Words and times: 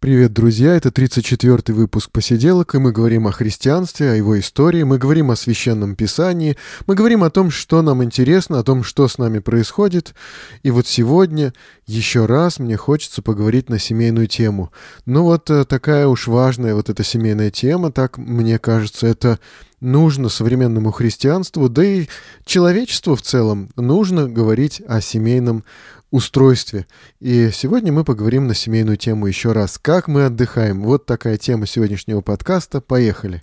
Привет, 0.00 0.32
друзья! 0.32 0.76
Это 0.76 0.90
34-й 0.90 1.72
выпуск 1.72 2.12
«Посиделок», 2.12 2.72
и 2.72 2.78
мы 2.78 2.92
говорим 2.92 3.26
о 3.26 3.32
христианстве, 3.32 4.12
о 4.12 4.14
его 4.14 4.38
истории, 4.38 4.84
мы 4.84 4.96
говорим 4.96 5.32
о 5.32 5.36
Священном 5.36 5.96
Писании, 5.96 6.56
мы 6.86 6.94
говорим 6.94 7.24
о 7.24 7.30
том, 7.30 7.50
что 7.50 7.82
нам 7.82 8.04
интересно, 8.04 8.60
о 8.60 8.62
том, 8.62 8.84
что 8.84 9.08
с 9.08 9.18
нами 9.18 9.40
происходит. 9.40 10.14
И 10.62 10.70
вот 10.70 10.86
сегодня 10.86 11.52
еще 11.84 12.26
раз 12.26 12.60
мне 12.60 12.76
хочется 12.76 13.22
поговорить 13.22 13.68
на 13.70 13.80
семейную 13.80 14.28
тему. 14.28 14.70
Ну 15.04 15.24
вот 15.24 15.50
э, 15.50 15.64
такая 15.64 16.06
уж 16.06 16.28
важная 16.28 16.76
вот 16.76 16.88
эта 16.88 17.02
семейная 17.02 17.50
тема, 17.50 17.90
так 17.90 18.18
мне 18.18 18.60
кажется, 18.60 19.08
это 19.08 19.40
нужно 19.80 20.28
современному 20.28 20.92
христианству, 20.92 21.68
да 21.68 21.84
и 21.84 22.06
человечеству 22.44 23.16
в 23.16 23.22
целом 23.22 23.70
нужно 23.74 24.28
говорить 24.28 24.80
о 24.86 25.00
семейном 25.00 25.64
устройстве. 26.10 26.86
И 27.20 27.50
сегодня 27.52 27.92
мы 27.92 28.04
поговорим 28.04 28.46
на 28.46 28.54
семейную 28.54 28.96
тему 28.96 29.26
еще 29.26 29.52
раз. 29.52 29.78
Как 29.78 30.08
мы 30.08 30.24
отдыхаем? 30.24 30.82
Вот 30.82 31.06
такая 31.06 31.36
тема 31.36 31.66
сегодняшнего 31.66 32.20
подкаста. 32.20 32.80
Поехали! 32.80 33.42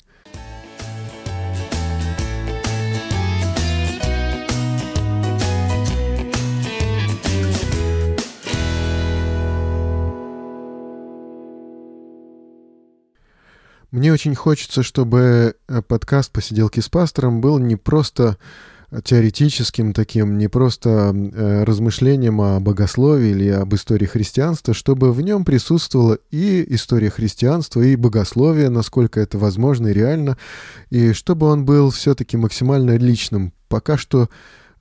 Мне 13.96 14.12
очень 14.12 14.36
хочется, 14.36 14.84
чтобы 14.84 15.56
э, 15.70 15.82
подкаст 15.82 16.30
«Посиделки 16.34 16.82
с 16.82 16.90
пастором» 16.90 17.40
был 17.40 17.60
не 17.60 17.78
просто 17.78 18.38
теоретическим 19.04 19.94
таким, 19.94 20.38
не 20.38 20.48
просто 20.48 21.14
э, 21.14 21.64
размышлением 21.64 22.42
о 22.42 22.60
богословии 22.60 23.30
или 23.30 23.50
об 23.50 23.74
истории 23.76 24.06
христианства, 24.06 24.74
чтобы 24.74 25.12
в 25.12 25.22
нем 25.22 25.46
присутствовала 25.46 26.18
и 26.32 26.66
история 26.74 27.10
христианства, 27.10 27.82
и 27.82 27.96
богословие, 27.96 28.70
насколько 28.70 29.20
это 29.20 29.38
возможно 29.38 29.88
и 29.88 29.94
реально, 29.94 30.38
и 30.90 31.14
чтобы 31.14 31.48
он 31.48 31.66
был 31.66 31.90
все-таки 31.90 32.38
максимально 32.38 32.98
личным. 32.98 33.54
Пока 33.68 33.98
что 33.98 34.30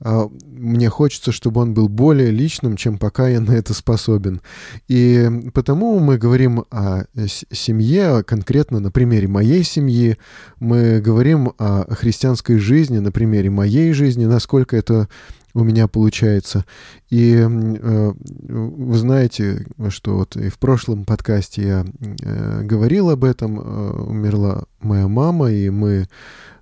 мне 0.01 0.89
хочется, 0.89 1.33
чтобы 1.33 1.61
он 1.61 1.75
был 1.75 1.89
более 1.89 2.31
личным, 2.31 2.77
чем 2.77 2.99
пока 2.99 3.29
я 3.29 3.41
на 3.41 3.53
это 3.53 3.75
способен. 3.75 4.41
И 4.89 5.29
потому 5.53 5.99
мы 6.01 6.19
говорим 6.19 6.65
о 6.71 7.05
семье, 7.51 8.23
конкретно 8.25 8.81
на 8.81 8.91
примере 8.91 9.29
моей 9.29 9.65
семьи, 9.65 10.19
мы 10.61 11.01
говорим 11.01 11.53
о 11.59 11.85
христианской 11.95 12.59
жизни 12.59 12.99
на 12.99 13.13
примере 13.13 13.51
моей 13.51 13.93
жизни, 13.93 14.27
насколько 14.27 14.77
это 14.77 15.09
у 15.55 15.63
меня 15.63 15.87
получается. 15.87 16.65
И 17.11 17.35
э, 17.37 18.13
вы 18.49 18.99
знаете, 18.99 19.65
что 19.89 20.17
вот 20.17 20.37
и 20.37 20.49
в 20.49 20.59
прошлом 20.59 21.05
подкасте 21.05 21.63
я 21.63 21.85
э, 22.23 22.63
говорил 22.63 23.11
об 23.11 23.25
этом, 23.25 23.61
э, 23.61 23.91
умерла 24.03 24.65
моя 24.81 25.07
мама, 25.07 25.51
и 25.53 25.71
мы 25.71 26.09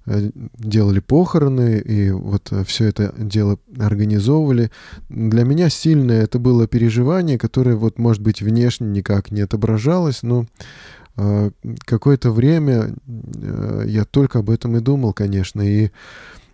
делали 0.06 1.00
похороны 1.00 1.78
и 1.78 2.11
вот 2.11 2.50
э, 2.50 2.64
все 2.64 2.86
это 2.86 3.14
дело 3.17 3.58
организовывали. 3.78 4.70
Для 5.09 5.44
меня 5.44 5.69
сильное 5.69 6.22
это 6.22 6.39
было 6.39 6.67
переживание, 6.67 7.39
которое 7.39 7.77
вот, 7.77 7.98
может 7.98 8.22
быть, 8.22 8.42
внешне 8.42 8.89
никак 8.89 9.31
не 9.31 9.42
отображалось, 9.42 10.22
но 10.22 10.47
э, 11.17 11.50
какое-то 11.84 12.33
время 12.33 12.94
я 13.87 14.04
только 14.04 14.41
об 14.41 14.50
этом 14.50 14.77
и 14.77 14.81
думал, 14.81 15.12
конечно, 15.12 15.62
и 15.62 15.91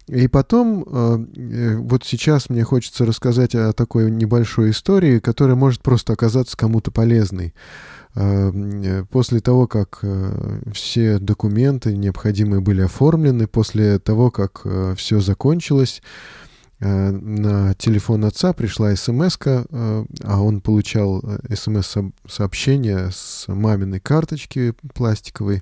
и 0.09 0.27
потом, 0.29 0.85
вот 0.85 2.05
сейчас 2.05 2.51
мне 2.51 2.65
хочется 2.65 3.05
рассказать 3.05 3.55
о 3.55 3.73
такой 3.73 4.11
небольшой 4.11 4.71
истории, 4.71 5.19
которая 5.19 5.57
может 5.57 5.83
просто 5.83 6.13
оказаться 6.13 6.57
кому-то 6.57 6.91
полезной. 6.91 7.55
Э, 8.15 9.05
после 9.11 9.41
того, 9.41 9.67
как 9.67 10.01
э, 10.03 10.61
все 10.73 11.19
документы 11.19 11.97
необходимые 11.97 12.61
были 12.61 12.81
оформлены, 12.81 13.47
после 13.47 13.99
того, 13.99 14.31
как 14.31 14.63
э, 14.65 14.95
все 14.97 15.21
закончилось, 15.21 16.03
на 16.81 17.75
телефон 17.75 18.25
отца 18.25 18.53
пришла 18.53 18.95
смс 18.95 19.37
а 19.43 20.05
он 20.41 20.61
получал 20.61 21.25
смс-сообщение 21.53 23.11
с 23.13 23.47
маминой 23.49 23.99
карточки 23.99 24.75
пластиковой 24.95 25.61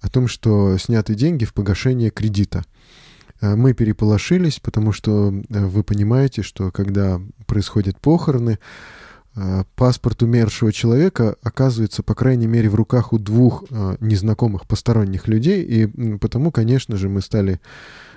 о 0.00 0.08
том, 0.08 0.26
что 0.26 0.78
сняты 0.78 1.16
деньги 1.16 1.44
в 1.44 1.52
погашение 1.52 2.08
кредита. 2.08 2.64
Мы 3.40 3.74
переполошились, 3.74 4.60
потому 4.60 4.92
что 4.92 5.34
вы 5.48 5.84
понимаете, 5.84 6.42
что 6.42 6.70
когда 6.70 7.20
происходят 7.46 8.00
похороны, 8.00 8.58
Э, 9.36 9.64
паспорт 9.74 10.22
умершего 10.22 10.72
человека 10.72 11.36
оказывается, 11.42 12.02
по 12.02 12.14
крайней 12.14 12.46
мере, 12.46 12.68
в 12.68 12.74
руках 12.76 13.12
у 13.12 13.18
двух 13.18 13.64
э, 13.68 13.96
незнакомых 14.00 14.66
посторонних 14.66 15.26
людей, 15.26 15.62
и 15.62 16.18
потому, 16.18 16.52
конечно 16.52 16.96
же, 16.96 17.08
мы 17.08 17.20
стали 17.20 17.60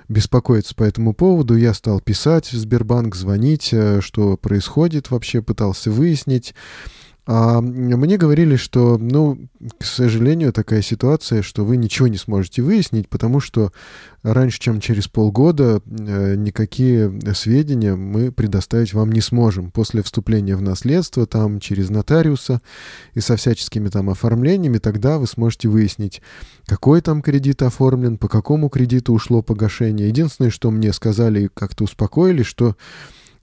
беспокоиться 0.07 0.75
по 0.75 0.83
этому 0.83 1.13
поводу. 1.13 1.55
Я 1.55 1.73
стал 1.73 2.01
писать 2.01 2.51
в 2.51 2.55
Сбербанк, 2.55 3.15
звонить, 3.15 3.69
э, 3.71 3.99
что 4.01 4.37
происходит 4.37 5.09
вообще, 5.09 5.41
пытался 5.41 5.89
выяснить. 5.89 6.53
А 7.27 7.59
мне 7.59 8.17
говорили, 8.17 8.55
что, 8.55 8.97
ну, 8.97 9.37
к 9.77 9.83
сожалению, 9.83 10.53
такая 10.53 10.81
ситуация, 10.81 11.41
что 11.41 11.65
вы 11.65 11.75
ничего 11.75 12.07
не 12.07 12.15
сможете 12.15 12.61
выяснить, 12.61 13.09
потому 13.09 13.41
что 13.41 13.73
раньше, 14.23 14.61
чем 14.61 14.79
через 14.79 15.09
полгода, 15.09 15.81
э, 15.85 16.35
никакие 16.35 17.11
сведения 17.33 17.97
мы 17.97 18.31
предоставить 18.31 18.93
вам 18.93 19.11
не 19.11 19.19
сможем. 19.19 19.71
После 19.71 20.03
вступления 20.03 20.55
в 20.55 20.61
наследство, 20.61 21.27
там, 21.27 21.59
через 21.59 21.89
нотариуса 21.89 22.61
и 23.13 23.19
со 23.19 23.35
всяческими 23.35 23.89
там 23.89 24.09
оформлениями, 24.09 24.77
тогда 24.77 25.17
вы 25.17 25.27
сможете 25.27 25.67
выяснить, 25.67 26.21
какой 26.65 27.01
там 27.01 27.21
кредит 27.21 27.61
оформлен, 27.61 28.17
по 28.17 28.29
какому 28.29 28.69
кредиту 28.69 29.11
ушло 29.11 29.41
погашение. 29.41 30.07
Единственное, 30.07 30.49
что 30.49 30.71
мне 30.71 30.93
сказали 30.93 31.41
и 31.43 31.49
как-то 31.53 31.83
успокоили, 31.83 32.43
что 32.43 32.77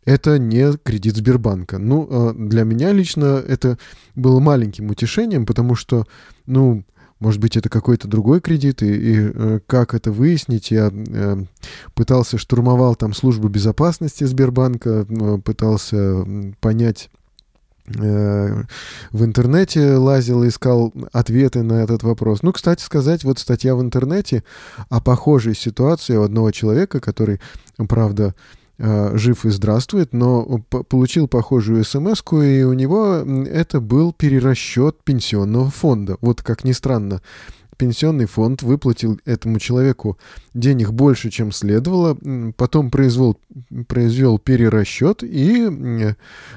это 0.04 0.38
не 0.38 0.76
кредит 0.76 1.16
Сбербанка. 1.16 1.78
Ну, 1.78 2.09
а, 2.10 2.32
для 2.34 2.65
меня 2.65 2.92
лично 2.92 3.42
это 3.47 3.78
было 4.15 4.41
маленьким 4.41 4.91
утешением, 4.91 5.47
потому 5.47 5.75
что, 5.75 6.06
ну, 6.47 6.84
может 7.20 7.41
быть, 7.41 7.56
это 7.56 7.69
какой-то 7.69 8.06
другой 8.06 8.41
кредит, 8.41 8.82
и, 8.82 8.87
и 8.87 9.16
э, 9.16 9.60
как 9.66 9.94
это 9.94 10.12
выяснить? 10.12 10.70
Я 10.70 10.91
э, 10.93 11.37
пытался, 11.94 12.38
штурмовал 12.38 12.97
там 12.97 13.14
службу 13.14 13.48
безопасности 13.48 14.25
Сбербанка, 14.25 15.06
э, 15.09 15.38
пытался 15.38 16.26
понять 16.60 17.09
э, 17.87 18.62
в 19.12 19.25
интернете 19.25 19.94
лазил, 19.94 20.47
искал 20.47 20.93
ответы 21.12 21.62
на 21.62 21.82
этот 21.82 22.03
вопрос. 22.03 22.43
Ну, 22.43 22.53
кстати 22.53 22.82
сказать, 22.82 23.25
вот 23.25 23.38
статья 23.38 23.75
в 23.75 23.81
интернете 23.81 24.44
о 24.91 25.00
похожей 25.00 25.54
ситуации 25.54 26.16
у 26.16 26.25
одного 26.25 26.50
человека, 26.50 27.00
который, 27.00 27.41
правда, 27.88 28.34
жив 28.79 29.45
и 29.45 29.51
здравствует, 29.51 30.12
но 30.12 30.45
получил 30.89 31.29
похожую 31.29 31.85
смс 31.85 32.23
и 32.33 32.62
у 32.62 32.73
него 32.73 33.25
это 33.47 33.81
был 33.81 34.12
перерасчет 34.12 34.97
пенсионного 35.05 35.71
фонда. 35.71 36.17
Вот 36.21 36.43
как 36.43 36.65
ни 36.65 36.73
странно, 36.73 37.23
пенсионный 37.77 38.27
фонд 38.27 38.62
выплатил 38.62 39.21
этому 39.25 39.59
человеку 39.59 40.19
денег 40.55 40.93
больше, 40.93 41.31
чем 41.31 41.53
следовало, 41.53 42.17
потом 42.57 42.91
произвел, 42.91 43.39
произвел 43.89 44.39
перерасчет, 44.39 45.23
и 45.23 46.15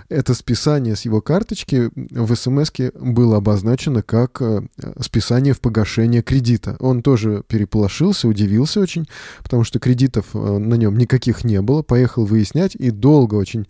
это 0.10 0.34
списание 0.34 0.96
с 0.96 1.06
его 1.06 1.22
карточки 1.22 1.90
в 1.96 2.36
смс 2.36 2.72
было 2.94 3.38
обозначено 3.38 4.02
как 4.02 4.42
э, 4.42 4.62
списание 5.00 5.54
в 5.54 5.62
погашение 5.62 6.22
кредита. 6.22 6.75
Он 6.80 7.02
тоже 7.02 7.44
переполошился, 7.48 8.28
удивился 8.28 8.80
очень, 8.80 9.08
потому 9.44 9.63
что 9.63 9.80
кредитов 9.80 10.28
э, 10.34 10.38
на 10.38 10.75
нем 10.75 10.98
никаких 10.98 11.44
не 11.44 11.62
было, 11.62 11.81
поехал 11.81 12.25
выяснять 12.25 12.75
и 12.75 12.92
долго 12.92 13.36
очень 13.36 13.68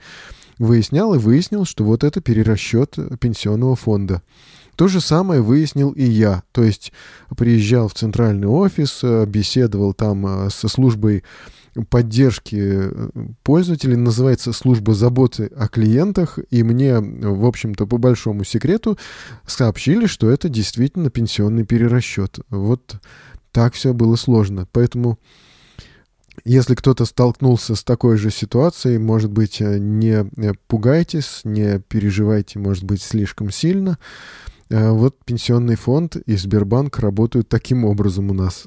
выяснял 0.60 1.14
и 1.14 1.20
выяснил, 1.20 1.66
что 1.66 1.84
вот 1.84 2.04
это 2.04 2.22
перерасчет 2.22 2.98
пенсионного 3.20 3.76
фонда. 3.76 4.22
То 4.78 4.88
же 4.88 5.02
самое 5.02 5.42
выяснил 5.42 5.90
и 5.90 6.04
я. 6.04 6.44
То 6.52 6.64
есть 6.64 6.94
приезжал 7.36 7.88
в 7.88 7.96
центральный 7.96 8.48
офис, 8.48 9.00
э, 9.02 9.26
беседовал 9.26 9.96
там 9.96 10.26
э, 10.28 10.50
со 10.52 10.68
службой 10.68 11.24
поддержки 11.90 12.58
э, 12.62 13.10
пользователей, 13.42 13.96
называется 13.96 14.54
служба 14.54 14.94
заботы 14.94 15.48
о 15.58 15.68
клиентах, 15.68 16.38
и 16.52 16.62
мне, 16.62 17.00
в 17.00 17.46
общем-то, 17.48 17.88
по 17.88 17.98
большому 17.98 18.44
секрету 18.44 19.00
сообщили, 19.48 20.06
что 20.06 20.30
это 20.30 20.48
действительно 20.48 21.10
пенсионный 21.10 21.66
перерасчет. 21.66 22.38
Вот 22.52 22.98
так 23.52 23.74
все 23.74 23.96
было 23.96 24.16
сложно. 24.16 24.68
Поэтому 24.72 25.18
Если 26.46 26.76
кто-то 26.76 27.06
столкнулся 27.06 27.74
с 27.74 27.84
такой 27.84 28.18
же 28.18 28.30
ситуацией, 28.30 29.00
может 29.00 29.32
быть, 29.32 29.60
не 29.60 30.24
пугайтесь, 30.68 31.42
не 31.44 31.80
переживайте, 31.80 32.60
может 32.60 32.84
быть, 32.84 33.02
слишком 33.02 33.50
сильно. 33.50 33.98
Вот 34.70 35.16
пенсионный 35.26 35.76
фонд 35.76 36.16
и 36.16 36.36
Сбербанк 36.36 37.00
работают 37.00 37.50
таким 37.50 37.86
образом 37.86 38.32
у 38.32 38.34
нас. 38.34 38.66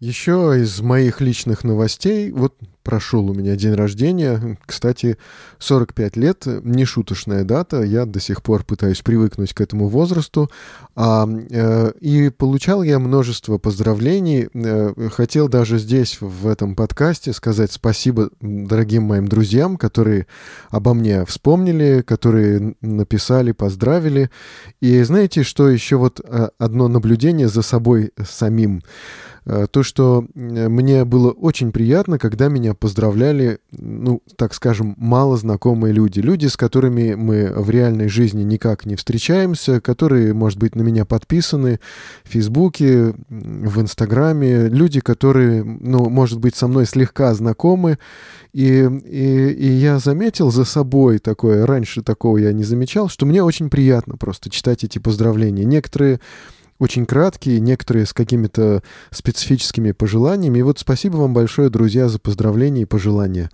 Еще 0.00 0.60
из 0.60 0.80
моих 0.80 1.20
личных 1.20 1.64
новостей, 1.64 2.30
вот 2.32 2.54
прошел 2.84 3.30
у 3.30 3.34
меня 3.34 3.56
день 3.56 3.74
рождения. 3.74 4.58
Кстати, 4.66 5.16
45 5.58 6.16
лет, 6.16 6.46
не 6.46 6.84
шуточная 6.84 7.42
дата, 7.42 7.82
я 7.82 8.04
до 8.04 8.20
сих 8.20 8.42
пор 8.42 8.62
пытаюсь 8.62 9.00
привыкнуть 9.00 9.54
к 9.54 9.60
этому 9.60 9.88
возрасту. 9.88 10.50
А, 10.94 11.26
э, 11.26 11.92
и 12.00 12.28
получал 12.28 12.82
я 12.82 12.98
множество 12.98 13.56
поздравлений. 13.56 14.48
Э, 14.52 14.92
хотел 15.10 15.48
даже 15.48 15.78
здесь, 15.78 16.18
в 16.20 16.46
этом 16.46 16.76
подкасте, 16.76 17.32
сказать 17.32 17.72
спасибо 17.72 18.30
дорогим 18.40 19.04
моим 19.04 19.26
друзьям, 19.26 19.78
которые 19.78 20.26
обо 20.68 20.92
мне 20.92 21.24
вспомнили, 21.24 22.02
которые 22.02 22.74
написали, 22.82 23.52
поздравили. 23.52 24.30
И 24.80 25.02
знаете, 25.02 25.42
что 25.42 25.70
еще 25.70 25.96
вот 25.96 26.20
э, 26.22 26.48
одно 26.58 26.88
наблюдение 26.88 27.48
за 27.48 27.62
собой 27.62 28.12
самим. 28.22 28.82
Э, 29.46 29.66
то, 29.70 29.82
что 29.82 30.26
мне 30.34 31.04
было 31.04 31.30
очень 31.30 31.72
приятно, 31.72 32.18
когда 32.18 32.48
меня 32.48 32.74
поздравляли, 32.74 33.58
ну, 33.72 34.22
так 34.36 34.54
скажем, 34.54 34.94
мало 34.96 35.36
знакомые 35.36 35.92
люди. 35.92 36.20
Люди, 36.20 36.46
с 36.46 36.56
которыми 36.56 37.14
мы 37.14 37.52
в 37.54 37.70
реальной 37.70 38.08
жизни 38.08 38.42
никак 38.42 38.86
не 38.86 38.96
встречаемся, 38.96 39.80
которые, 39.80 40.32
может 40.32 40.58
быть, 40.58 40.74
на 40.74 40.82
меня 40.82 41.04
подписаны 41.04 41.80
в 42.24 42.30
Фейсбуке, 42.30 43.14
в 43.28 43.80
Инстаграме. 43.80 44.68
Люди, 44.68 45.00
которые, 45.00 45.62
ну, 45.64 46.08
может 46.08 46.38
быть, 46.38 46.56
со 46.56 46.66
мной 46.66 46.86
слегка 46.86 47.34
знакомы. 47.34 47.98
И, 48.52 48.88
и, 49.04 49.50
и 49.50 49.66
я 49.66 49.98
заметил 49.98 50.50
за 50.52 50.64
собой 50.64 51.18
такое, 51.18 51.66
раньше 51.66 52.02
такого 52.02 52.38
я 52.38 52.52
не 52.52 52.62
замечал, 52.62 53.08
что 53.08 53.26
мне 53.26 53.42
очень 53.42 53.68
приятно 53.68 54.16
просто 54.16 54.48
читать 54.48 54.84
эти 54.84 54.98
поздравления. 54.98 55.64
Некоторые 55.64 56.20
очень 56.78 57.06
краткие, 57.06 57.60
некоторые 57.60 58.06
с 58.06 58.12
какими-то 58.12 58.82
специфическими 59.10 59.92
пожеланиями. 59.92 60.58
И 60.58 60.62
вот 60.62 60.78
спасибо 60.78 61.16
вам 61.16 61.32
большое, 61.34 61.70
друзья, 61.70 62.08
за 62.08 62.18
поздравления 62.18 62.82
и 62.82 62.86
пожелания. 62.86 63.50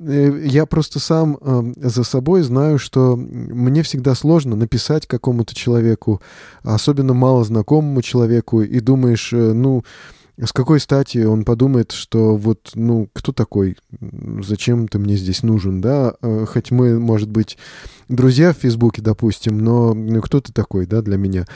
Э, 0.00 0.42
я 0.44 0.66
просто 0.66 0.98
сам 0.98 1.38
э, 1.40 1.72
за 1.76 2.04
собой 2.04 2.42
знаю, 2.42 2.78
что 2.78 3.16
мне 3.16 3.82
всегда 3.82 4.14
сложно 4.14 4.56
написать 4.56 5.06
какому-то 5.06 5.54
человеку, 5.54 6.20
особенно 6.62 7.14
мало 7.14 7.44
знакомому 7.44 8.02
человеку, 8.02 8.62
и 8.62 8.80
думаешь, 8.80 9.32
э, 9.32 9.52
ну, 9.52 9.82
с 10.38 10.52
какой 10.52 10.80
стати 10.80 11.18
он 11.24 11.44
подумает, 11.44 11.92
что 11.92 12.36
вот, 12.36 12.70
ну, 12.74 13.08
кто 13.12 13.32
такой, 13.32 13.76
зачем 14.42 14.88
ты 14.88 14.98
мне 14.98 15.16
здесь 15.16 15.42
нужен, 15.42 15.80
да? 15.80 16.14
Э, 16.22 16.46
хоть 16.48 16.70
мы, 16.70 16.98
может 16.98 17.28
быть, 17.28 17.58
друзья 18.08 18.52
в 18.52 18.58
Фейсбуке, 18.58 19.02
допустим, 19.02 19.58
но 19.58 19.94
ну, 19.94 20.20
кто 20.20 20.40
ты 20.40 20.52
такой, 20.52 20.86
да, 20.86 21.02
для 21.02 21.16
меня? 21.16 21.46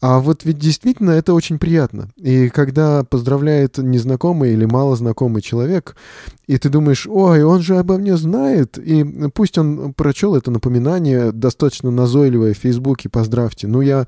А 0.00 0.20
вот 0.20 0.44
ведь 0.44 0.58
действительно 0.58 1.10
это 1.12 1.32
очень 1.32 1.58
приятно. 1.58 2.10
И 2.16 2.50
когда 2.50 3.02
поздравляет 3.02 3.78
незнакомый 3.78 4.52
или 4.52 4.66
малознакомый 4.66 5.40
человек, 5.40 5.96
и 6.46 6.58
ты 6.58 6.68
думаешь, 6.68 7.06
ой, 7.08 7.42
он 7.42 7.62
же 7.62 7.78
обо 7.78 7.96
мне 7.96 8.16
знает, 8.16 8.78
и 8.78 9.04
пусть 9.34 9.56
он 9.58 9.94
прочел 9.94 10.36
это 10.36 10.50
напоминание, 10.50 11.32
достаточно 11.32 11.90
назойливое 11.90 12.52
в 12.54 12.58
Фейсбуке, 12.58 13.08
поздравьте. 13.08 13.66
Ну, 13.66 13.80
я 13.80 14.06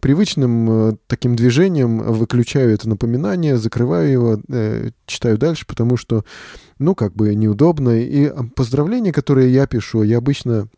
привычным 0.00 0.70
э, 0.70 0.96
таким 1.06 1.36
движением 1.36 1.98
выключаю 1.98 2.72
это 2.72 2.88
напоминание, 2.88 3.56
закрываю 3.56 4.12
его, 4.12 4.40
э, 4.48 4.90
читаю 5.06 5.38
дальше, 5.38 5.66
потому 5.66 5.96
что, 5.96 6.24
ну, 6.78 6.94
как 6.94 7.14
бы 7.14 7.34
неудобно. 7.34 7.98
И 7.98 8.30
поздравления, 8.54 9.12
которые 9.12 9.52
я 9.52 9.66
пишу, 9.66 10.02
я 10.02 10.18
обычно 10.18 10.68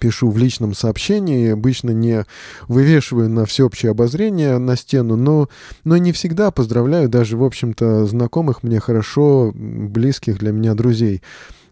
пишу 0.00 0.30
в 0.30 0.38
личном 0.38 0.74
сообщении, 0.74 1.50
обычно 1.50 1.90
не 1.90 2.24
вывешиваю 2.66 3.28
на 3.30 3.44
всеобщее 3.44 3.92
обозрение 3.92 4.58
на 4.58 4.76
стену, 4.76 5.14
но, 5.16 5.48
но 5.84 5.96
не 5.98 6.12
всегда 6.12 6.50
поздравляю 6.50 7.08
даже, 7.08 7.36
в 7.36 7.44
общем-то, 7.44 8.06
знакомых 8.06 8.62
мне 8.62 8.80
хорошо, 8.80 9.52
близких 9.54 10.38
для 10.38 10.50
меня 10.50 10.74
друзей. 10.74 11.22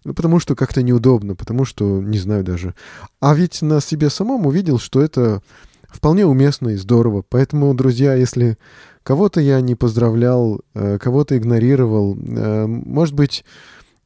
Ну, 0.05 0.15
потому 0.15 0.39
что 0.39 0.55
как-то 0.55 0.83
неудобно, 0.83 1.35
потому 1.35 1.65
что 1.65 2.01
не 2.01 2.19
знаю 2.19 2.45
даже. 2.45 2.75
А 3.21 3.35
ведь 3.35 3.63
на 3.63 3.81
себе 3.81 4.11
самом 4.11 4.47
увидел, 4.47 4.79
что 4.79 5.03
это 5.03 5.43
вполне 5.89 6.25
уместно 6.27 6.71
и 6.71 6.77
здорово. 6.77 7.25
Поэтому, 7.29 7.75
друзья, 7.75 8.15
если 8.15 8.59
кого-то 9.03 9.41
я 9.41 9.61
не 9.61 9.75
поздравлял, 9.75 10.61
э, 10.75 10.99
кого-то 10.99 11.37
игнорировал, 11.37 12.17
э, 12.17 12.67
может 12.67 13.15
быть, 13.15 13.45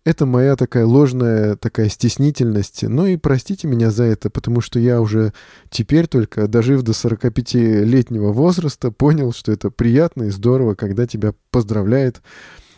это 0.04 0.26
моя 0.26 0.56
такая 0.56 0.84
ложная 0.84 1.56
такая 1.56 1.88
стеснительность. 1.88 2.82
Ну 2.82 3.06
и 3.06 3.16
простите 3.16 3.68
меня 3.68 3.90
за 3.90 4.04
это, 4.04 4.30
потому 4.30 4.60
что 4.60 4.78
я 4.78 5.00
уже 5.00 5.32
теперь 5.70 6.06
только, 6.08 6.48
дожив 6.48 6.82
до 6.82 6.92
45-летнего 6.92 8.32
возраста, 8.32 8.90
понял, 8.90 9.32
что 9.32 9.52
это 9.52 9.70
приятно 9.70 10.24
и 10.24 10.30
здорово, 10.30 10.74
когда 10.74 11.06
тебя 11.06 11.34
поздравляет 11.50 12.20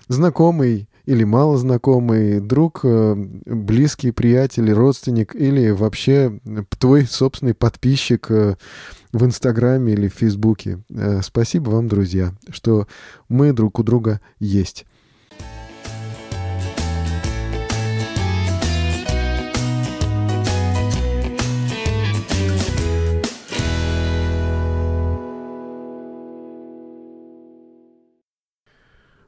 знакомый 0.08 0.88
или 1.06 1.24
малознакомый 1.24 2.40
друг, 2.40 2.80
э, 2.82 3.14
близкий 3.46 4.10
приятель, 4.10 4.72
родственник 4.72 5.34
или 5.34 5.70
вообще 5.70 6.40
твой 6.78 7.06
собственный 7.06 7.54
подписчик 7.54 8.30
э, 8.30 8.56
в 9.12 9.24
Инстаграме 9.24 9.92
или 9.92 10.08
в 10.08 10.14
Фейсбуке. 10.14 10.82
Э, 10.90 11.20
спасибо 11.22 11.70
вам, 11.70 11.88
друзья, 11.88 12.32
что 12.50 12.86
мы 13.28 13.52
друг 13.52 13.78
у 13.78 13.82
друга 13.82 14.20
есть. 14.38 14.86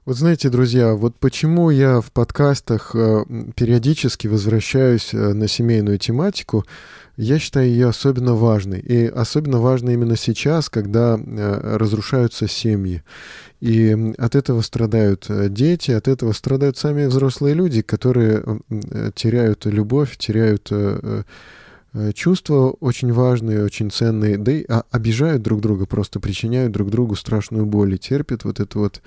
Вот 0.06 0.19
знаете, 0.19 0.50
друзья, 0.50 0.94
вот 0.94 1.17
почему 1.19 1.69
я 1.70 2.00
в 2.00 2.12
подкастах 2.12 2.93
э, 2.94 3.25
периодически 3.56 4.29
возвращаюсь 4.29 5.12
э, 5.12 5.32
на 5.32 5.49
семейную 5.49 5.99
тематику, 5.99 6.64
я 7.17 7.41
считаю 7.41 7.67
ее 7.67 7.88
особенно 7.88 8.35
важной. 8.35 8.79
И 8.79 9.06
особенно 9.06 9.58
важно 9.58 9.91
именно 9.91 10.15
сейчас, 10.15 10.70
когда 10.70 11.19
э, 11.19 11.77
разрушаются 11.77 12.46
семьи. 12.46 13.03
И 13.60 14.15
от 14.17 14.36
этого 14.36 14.60
страдают 14.60 15.27
дети, 15.29 15.91
от 15.91 16.06
этого 16.06 16.31
страдают 16.31 16.79
сами 16.79 17.06
взрослые 17.06 17.56
люди, 17.56 17.82
которые 17.82 18.44
теряют 19.17 19.65
любовь, 19.65 20.17
теряют 20.19 20.70
чувства 22.15 22.70
очень 22.81 23.12
важные, 23.12 23.65
очень 23.65 23.91
ценные, 23.91 24.38
да 24.38 24.53
и 24.53 24.65
а, 24.69 24.84
обижают 24.91 25.43
друг 25.43 25.60
друга, 25.60 25.86
просто 25.86 26.20
причиняют 26.20 26.72
друг 26.72 26.91
другу 26.91 27.17
страшную 27.17 27.67
боль 27.67 27.94
и 27.94 27.98
терпят 27.98 28.44
вот 28.44 28.60
это 28.60 28.79
вот 28.79 29.03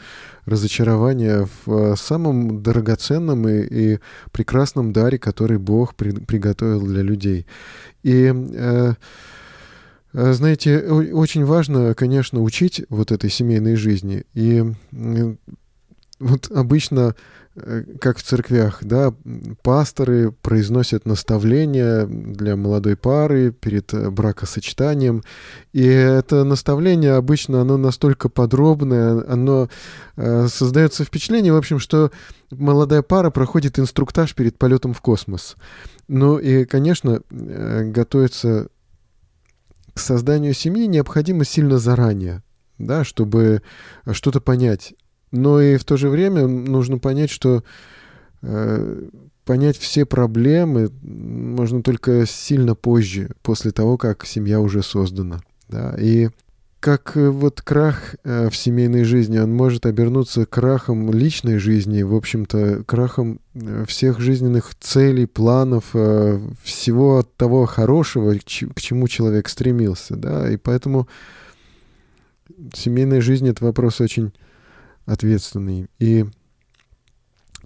разочарование 0.46 1.48
в 1.66 1.72
э, 1.72 1.96
самом 1.96 2.64
драгоценном 2.64 3.48
и, 3.48 3.94
и 3.94 4.00
прекрасном 4.32 4.94
даре, 4.94 5.20
который 5.20 5.58
Бог 5.58 5.96
при, 5.96 6.12
приготовил 6.12 6.82
для 6.82 7.02
людей. 7.02 7.46
И 8.04 8.34
э, 8.34 8.94
э 10.14 10.34
знаете, 10.34 10.80
очень 10.80 11.46
важно, 11.46 11.94
конечно, 11.94 12.42
учить 12.42 12.84
вот 12.90 13.12
этой 13.12 13.30
семейной 13.30 13.76
жизни. 13.76 14.24
И 14.34 14.64
вот 16.20 16.52
обычно 16.52 17.10
Э, 17.10 17.49
как 18.00 18.18
в 18.18 18.24
церквях, 18.24 18.80
да, 18.82 19.14
пасторы 19.62 20.32
произносят 20.32 21.06
наставления 21.06 22.06
для 22.06 22.56
молодой 22.56 22.96
пары 22.96 23.52
перед 23.52 23.94
э, 23.94 24.10
бракосочетанием. 24.10 25.24
И 25.74 25.84
это 25.84 26.44
наставление 26.44 27.14
обычно, 27.14 27.62
оно 27.62 27.78
настолько 27.78 28.30
подробное, 28.30 29.24
оно 29.28 29.70
э, 30.16 30.48
создается 30.48 31.04
впечатление, 31.04 31.54
в 31.54 31.58
общем, 31.58 31.80
что 31.80 32.12
молодая 32.52 33.02
пара 33.02 33.30
проходит 33.30 33.80
инструктаж 33.80 34.36
перед 34.36 34.58
полетом 34.58 34.94
в 34.94 35.02
космос. 35.02 35.56
Ну 36.08 36.38
и, 36.38 36.66
конечно, 36.66 37.22
э, 37.30 37.84
готовиться 37.86 38.68
к 39.94 40.00
созданию 40.00 40.54
семьи 40.54 40.86
необходимо 40.88 41.46
сильно 41.46 41.78
заранее, 41.78 42.44
да, 42.78 43.04
чтобы 43.04 43.62
что-то 44.12 44.40
понять 44.40 44.94
но 45.32 45.62
и 45.62 45.78
в 45.78 45.84
то 45.86 45.98
же 45.98 46.10
время 46.10 46.48
нужно 46.48 46.98
понять, 46.98 47.30
что 47.30 47.64
э, 48.42 49.10
понять 49.46 49.78
все 49.78 50.06
проблемы 50.06 50.92
можно 51.02 51.82
только 51.82 52.26
сильно 52.28 52.76
позже, 52.76 53.32
после 53.42 53.72
того, 53.72 53.98
как 53.98 54.26
семья 54.26 54.60
уже 54.60 54.84
создана. 54.84 55.42
Да? 55.68 55.96
И 56.00 56.30
как 56.80 57.18
э, 57.18 57.30
вот 57.30 57.62
крах 57.62 58.16
э, 58.24 58.50
в 58.50 58.56
семейной 58.56 59.04
жизни, 59.04 59.38
он 59.38 59.54
может 59.54 59.86
обернуться 59.86 60.46
крахом 60.46 61.12
личной 61.12 61.58
жизни, 61.58 62.04
в 62.04 62.16
общем-то, 62.16 62.84
крахом 62.86 63.42
э, 63.54 63.86
всех 63.88 64.20
жизненных 64.20 64.74
целей, 64.80 65.26
планов, 65.26 65.96
всего 66.64 67.24
того 67.24 67.66
хорошего, 67.66 68.36
к 68.36 68.80
чему 68.82 69.08
человек 69.08 69.50
стремился, 69.50 70.16
да, 70.16 70.50
и 70.50 70.58
поэтому 70.58 71.08
семейная 72.74 73.22
жизнь— 73.22 73.48
это 73.50 73.66
вопрос 73.66 74.00
очень 74.00 74.32
ответственный. 75.10 75.88
И 76.00 76.26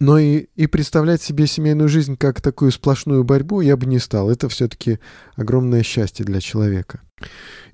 но 0.03 0.19
и, 0.19 0.47
и 0.57 0.67
представлять 0.67 1.21
себе 1.21 1.47
семейную 1.47 1.87
жизнь 1.87 2.17
как 2.17 2.41
такую 2.41 2.71
сплошную 2.71 3.23
борьбу 3.23 3.61
я 3.61 3.77
бы 3.77 3.85
не 3.85 3.99
стал. 3.99 4.29
Это 4.29 4.49
все-таки 4.49 4.99
огромное 5.37 5.81
счастье 5.81 6.25
для 6.25 6.41
человека. 6.41 6.99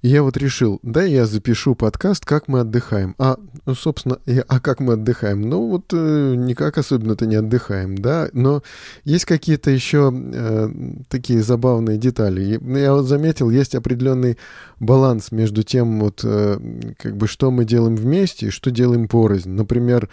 И 0.03 0.09
я 0.09 0.21
вот 0.21 0.37
решил, 0.37 0.79
да, 0.83 1.03
я 1.03 1.25
запишу 1.25 1.73
подкаст 1.73 2.23
«Как 2.25 2.47
мы 2.47 2.59
отдыхаем». 2.59 3.15
А, 3.17 3.37
ну, 3.65 3.73
собственно, 3.73 4.19
я, 4.27 4.43
а 4.47 4.59
как 4.59 4.79
мы 4.79 4.93
отдыхаем? 4.93 5.41
Ну, 5.41 5.69
вот 5.69 5.91
э, 5.91 6.35
никак 6.35 6.77
особенно-то 6.77 7.25
не 7.25 7.33
отдыхаем, 7.33 7.97
да, 7.97 8.29
но 8.33 8.61
есть 9.05 9.25
какие-то 9.25 9.71
еще 9.71 10.13
э, 10.13 10.69
такие 11.09 11.41
забавные 11.41 11.97
детали. 11.97 12.59
Я 12.79 12.93
вот 12.93 13.07
заметил, 13.07 13.49
есть 13.49 13.73
определенный 13.73 14.37
баланс 14.79 15.31
между 15.31 15.63
тем, 15.63 15.99
вот, 15.99 16.21
э, 16.23 16.59
как 16.99 17.17
бы, 17.17 17.27
что 17.27 17.49
мы 17.49 17.65
делаем 17.65 17.95
вместе 17.95 18.47
и 18.47 18.51
что 18.51 18.69
делаем 18.69 19.07
порознь. 19.07 19.49
Например, 19.49 20.09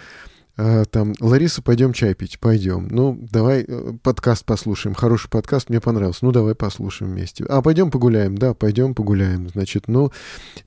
там, 0.56 1.12
Лариса, 1.20 1.60
пойдем 1.60 1.92
чай 1.92 2.14
пить, 2.14 2.38
пойдем. 2.40 2.88
Ну, 2.90 3.18
давай 3.30 3.64
э, 3.68 3.92
подкаст 4.02 4.44
послушаем. 4.46 4.94
Хороший 4.94 5.28
подкаст, 5.28 5.68
мне 5.68 5.80
понравился. 5.80 6.24
Ну, 6.24 6.32
давай 6.32 6.54
послушаем 6.54 7.12
вместе. 7.12 7.44
А, 7.44 7.60
пойдем 7.60 7.90
погуляем. 7.90 8.38
Да, 8.38 8.54
пойдем 8.54 8.94
погуляем. 8.94 9.50
Значит, 9.50 9.84
ну, 9.86 10.12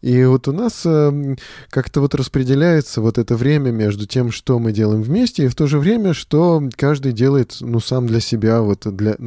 и 0.01 0.23
вот 0.25 0.47
у 0.47 0.51
нас 0.51 0.83
э, 0.85 1.35
как-то 1.69 2.01
вот 2.01 2.13
распределяется 2.13 3.01
вот 3.01 3.17
это 3.17 3.35
время 3.35 3.71
между 3.71 4.05
тем, 4.05 4.31
что 4.31 4.59
мы 4.59 4.73
делаем 4.73 5.01
вместе, 5.01 5.45
и 5.45 5.47
в 5.47 5.55
то 5.55 5.65
же 5.65 5.79
время, 5.79 6.13
что 6.13 6.61
каждый 6.75 7.11
делает, 7.11 7.57
ну, 7.59 7.79
сам 7.79 8.05
для 8.05 8.19
себя, 8.19 8.61
вот 8.61 8.85
для, 8.95 9.17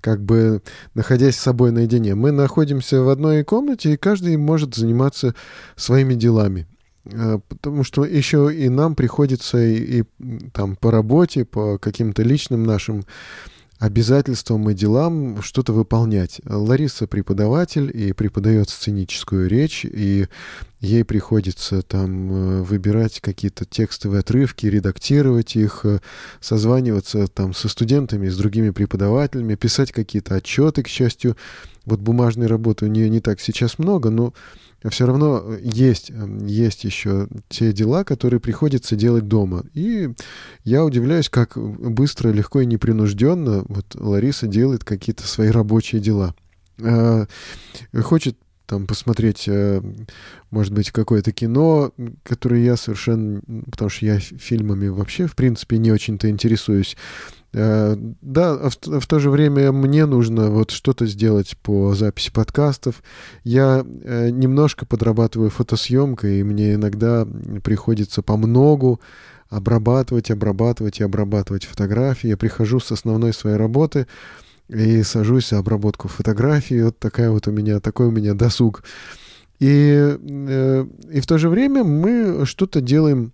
как 0.00 0.22
бы, 0.22 0.62
находясь 0.94 1.36
с 1.36 1.40
собой 1.40 1.72
наедине. 1.72 2.14
Мы 2.14 2.30
находимся 2.30 3.02
в 3.02 3.08
одной 3.08 3.42
комнате, 3.42 3.94
и 3.94 3.96
каждый 3.96 4.36
может 4.36 4.76
заниматься 4.76 5.34
своими 5.74 6.14
делами. 6.14 6.68
Э, 7.12 7.38
потому 7.48 7.84
что 7.84 8.04
еще 8.04 8.54
и 8.54 8.68
нам 8.68 8.94
приходится 8.94 9.58
и, 9.58 10.00
и 10.00 10.04
там 10.52 10.76
по 10.76 10.90
работе, 10.90 11.44
по 11.44 11.78
каким-то 11.78 12.22
личным 12.22 12.64
нашим 12.64 13.04
обязательствам 13.78 14.68
и 14.68 14.74
делам 14.74 15.40
что-то 15.40 15.72
выполнять. 15.72 16.40
Лариса 16.44 17.06
преподаватель 17.06 17.90
и 17.94 18.12
преподает 18.12 18.70
сценическую 18.70 19.48
речь, 19.48 19.84
и 19.84 20.26
ей 20.80 21.04
приходится 21.04 21.82
там 21.82 22.32
э, 22.32 22.62
выбирать 22.62 23.20
какие-то 23.20 23.64
текстовые 23.64 24.20
отрывки, 24.20 24.66
редактировать 24.66 25.54
их, 25.54 25.82
э, 25.84 26.00
созваниваться 26.40 27.28
там 27.28 27.54
со 27.54 27.68
студентами, 27.68 28.28
с 28.28 28.36
другими 28.36 28.70
преподавателями, 28.70 29.54
писать 29.54 29.92
какие-то 29.92 30.34
отчеты, 30.34 30.82
к 30.82 30.88
счастью. 30.88 31.36
Вот 31.84 32.00
бумажной 32.00 32.48
работы 32.48 32.84
у 32.84 32.88
нее 32.88 33.08
не 33.08 33.20
так 33.20 33.40
сейчас 33.40 33.78
много, 33.78 34.10
но 34.10 34.34
все 34.90 35.06
равно 35.06 35.42
э, 35.44 35.58
есть, 35.62 36.10
эм, 36.10 36.46
есть 36.46 36.84
еще 36.84 37.28
те 37.48 37.72
дела, 37.72 38.04
которые 38.04 38.40
приходится 38.40 38.96
делать 38.96 39.26
дома. 39.26 39.64
И 39.74 40.10
я 40.64 40.84
удивляюсь, 40.84 41.28
как 41.28 41.56
быстро, 41.56 42.30
легко 42.30 42.60
и 42.60 42.66
непринужденно 42.66 43.64
вот 43.68 43.94
Лариса 43.94 44.46
делает 44.46 44.84
какие-то 44.84 45.26
свои 45.26 45.48
рабочие 45.48 46.00
дела. 46.00 46.34
А, 46.80 47.26
хочет 48.02 48.36
там 48.66 48.86
посмотреть, 48.86 49.44
э, 49.48 49.80
может 50.50 50.74
быть, 50.74 50.90
какое-то 50.90 51.32
кино, 51.32 51.92
которое 52.22 52.62
я 52.62 52.76
совершенно... 52.76 53.40
Потому 53.70 53.88
что 53.88 54.04
я 54.04 54.20
фильмами 54.20 54.88
вообще, 54.88 55.26
в 55.26 55.34
принципе, 55.34 55.78
не 55.78 55.90
очень-то 55.90 56.28
интересуюсь. 56.28 56.96
Э, 57.54 57.96
да, 58.20 58.56
в, 58.56 59.00
в 59.00 59.06
то 59.06 59.18
же 59.18 59.30
время 59.30 59.72
мне 59.72 60.06
нужно 60.06 60.50
вот 60.50 60.70
что-то 60.70 61.06
сделать 61.06 61.56
по 61.62 61.94
записи 61.94 62.30
подкастов. 62.30 63.02
Я 63.44 63.84
э, 63.84 64.30
немножко 64.30 64.84
подрабатываю 64.84 65.50
фотосъемкой, 65.50 66.40
и 66.40 66.42
мне 66.42 66.74
иногда 66.74 67.26
приходится 67.64 68.22
по 68.22 68.36
многу 68.36 69.00
обрабатывать, 69.48 70.30
обрабатывать 70.30 71.00
и 71.00 71.04
обрабатывать 71.04 71.64
фотографии. 71.64 72.28
Я 72.28 72.36
прихожу 72.36 72.80
с 72.80 72.92
основной 72.92 73.32
своей 73.32 73.56
работы 73.56 74.06
и 74.68 75.02
сажусь 75.02 75.48
за 75.48 75.58
обработку 75.58 76.08
фотографий. 76.08 76.82
Вот 76.82 76.98
такая 76.98 77.30
вот 77.30 77.48
у 77.48 77.50
меня, 77.50 77.80
такой 77.80 78.08
у 78.08 78.10
меня 78.10 78.34
досуг. 78.34 78.84
И, 79.58 80.16
э, 80.20 80.86
и 81.10 81.20
в 81.20 81.26
то 81.26 81.38
же 81.38 81.48
время 81.48 81.82
мы 81.82 82.44
что-то 82.44 82.82
делаем 82.82 83.32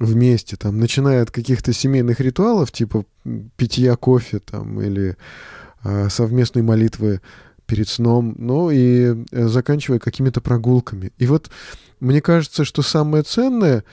вместе, 0.00 0.56
там, 0.56 0.80
начиная 0.80 1.22
от 1.22 1.30
каких-то 1.30 1.72
семейных 1.72 2.20
ритуалов, 2.20 2.72
типа 2.72 3.04
питья 3.56 3.94
кофе, 3.96 4.40
там, 4.40 4.80
или 4.80 5.16
э, 5.84 6.08
совместной 6.08 6.62
молитвы 6.62 7.20
перед 7.66 7.88
сном, 7.88 8.34
ну 8.38 8.70
и 8.70 9.14
э, 9.30 9.46
заканчивая 9.46 9.98
какими-то 9.98 10.40
прогулками. 10.40 11.12
И 11.18 11.26
вот 11.26 11.50
мне 12.00 12.22
кажется, 12.22 12.64
что 12.64 12.82
самое 12.82 13.22
ценное 13.22 13.84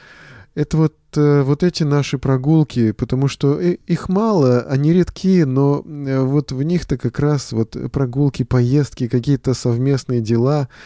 это 0.56 0.78
вот, 0.78 0.96
э, 1.16 1.42
вот 1.44 1.62
эти 1.62 1.84
наши 1.84 2.18
прогулки, 2.18 2.94
потому 2.94 3.28
что 3.28 3.60
э, 3.60 3.78
их 3.86 4.08
мало, 4.08 4.62
они 4.62 4.94
редки, 4.94 5.44
но 5.44 5.84
э, 5.86 6.20
вот 6.22 6.54
в 6.54 6.64
них-то 6.64 6.98
как 6.98 7.20
раз 7.20 7.52
вот 7.52 7.76
прогулки, 7.92 8.44
поездки, 8.44 9.10
какие-то 9.10 9.54
совместные 9.54 10.22
дела— 10.22 10.70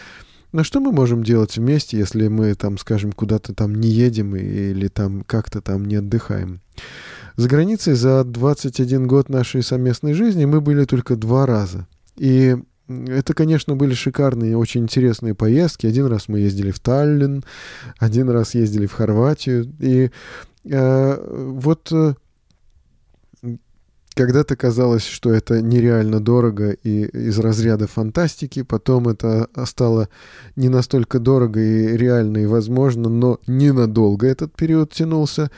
на 0.51 0.63
что 0.63 0.79
мы 0.79 0.91
можем 0.91 1.23
делать 1.23 1.57
вместе, 1.57 1.97
если 1.97 2.27
мы 2.27 2.53
там, 2.55 2.77
скажем, 2.77 3.11
куда-то 3.11 3.53
там 3.53 3.75
не 3.75 3.89
едем 3.89 4.35
или 4.35 4.87
там 4.87 5.23
как-то 5.25 5.61
там 5.61 5.85
не 5.85 5.95
отдыхаем? 5.95 6.61
За 7.37 7.47
границей 7.47 7.93
за 7.93 8.23
21 8.23 9.07
год 9.07 9.29
нашей 9.29 9.63
совместной 9.63 10.13
жизни 10.13 10.45
мы 10.45 10.61
были 10.61 10.85
только 10.85 11.15
два 11.15 11.45
раза. 11.45 11.87
И 12.17 12.57
это, 12.87 13.33
конечно, 13.33 13.75
были 13.75 13.93
шикарные, 13.93 14.57
очень 14.57 14.81
интересные 14.81 15.33
поездки. 15.33 15.87
Один 15.87 16.07
раз 16.07 16.27
мы 16.27 16.39
ездили 16.39 16.71
в 16.71 16.79
Таллин, 16.79 17.43
один 17.97 18.29
раз 18.29 18.53
ездили 18.53 18.85
в 18.85 18.93
Хорватию. 18.93 19.71
И 19.79 20.11
э, 20.65 21.51
вот 21.55 21.89
э, 21.91 22.15
когда-то 24.21 24.55
казалось, 24.55 25.03
что 25.03 25.33
это 25.33 25.63
нереально 25.63 26.19
дорого 26.19 26.73
и 26.73 27.05
из 27.05 27.39
разряда 27.39 27.87
фантастики, 27.87 28.61
потом 28.61 29.07
это 29.07 29.49
стало 29.65 30.09
не 30.55 30.69
настолько 30.69 31.17
дорого 31.17 31.59
и 31.59 31.97
реально 31.97 32.37
и 32.37 32.45
возможно, 32.45 33.09
но 33.09 33.39
ненадолго 33.47 34.27
этот 34.27 34.55
период 34.55 34.93
тянулся, 34.93 35.49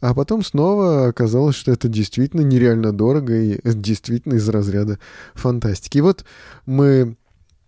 а 0.00 0.14
потом 0.14 0.44
снова 0.44 1.08
оказалось, 1.08 1.56
что 1.56 1.72
это 1.72 1.88
действительно 1.88 2.42
нереально 2.42 2.92
дорого 2.92 3.34
и 3.34 3.60
действительно 3.64 4.34
из 4.34 4.48
разряда 4.48 5.00
фантастики. 5.34 5.98
И 5.98 6.02
вот 6.02 6.24
мы 6.64 7.16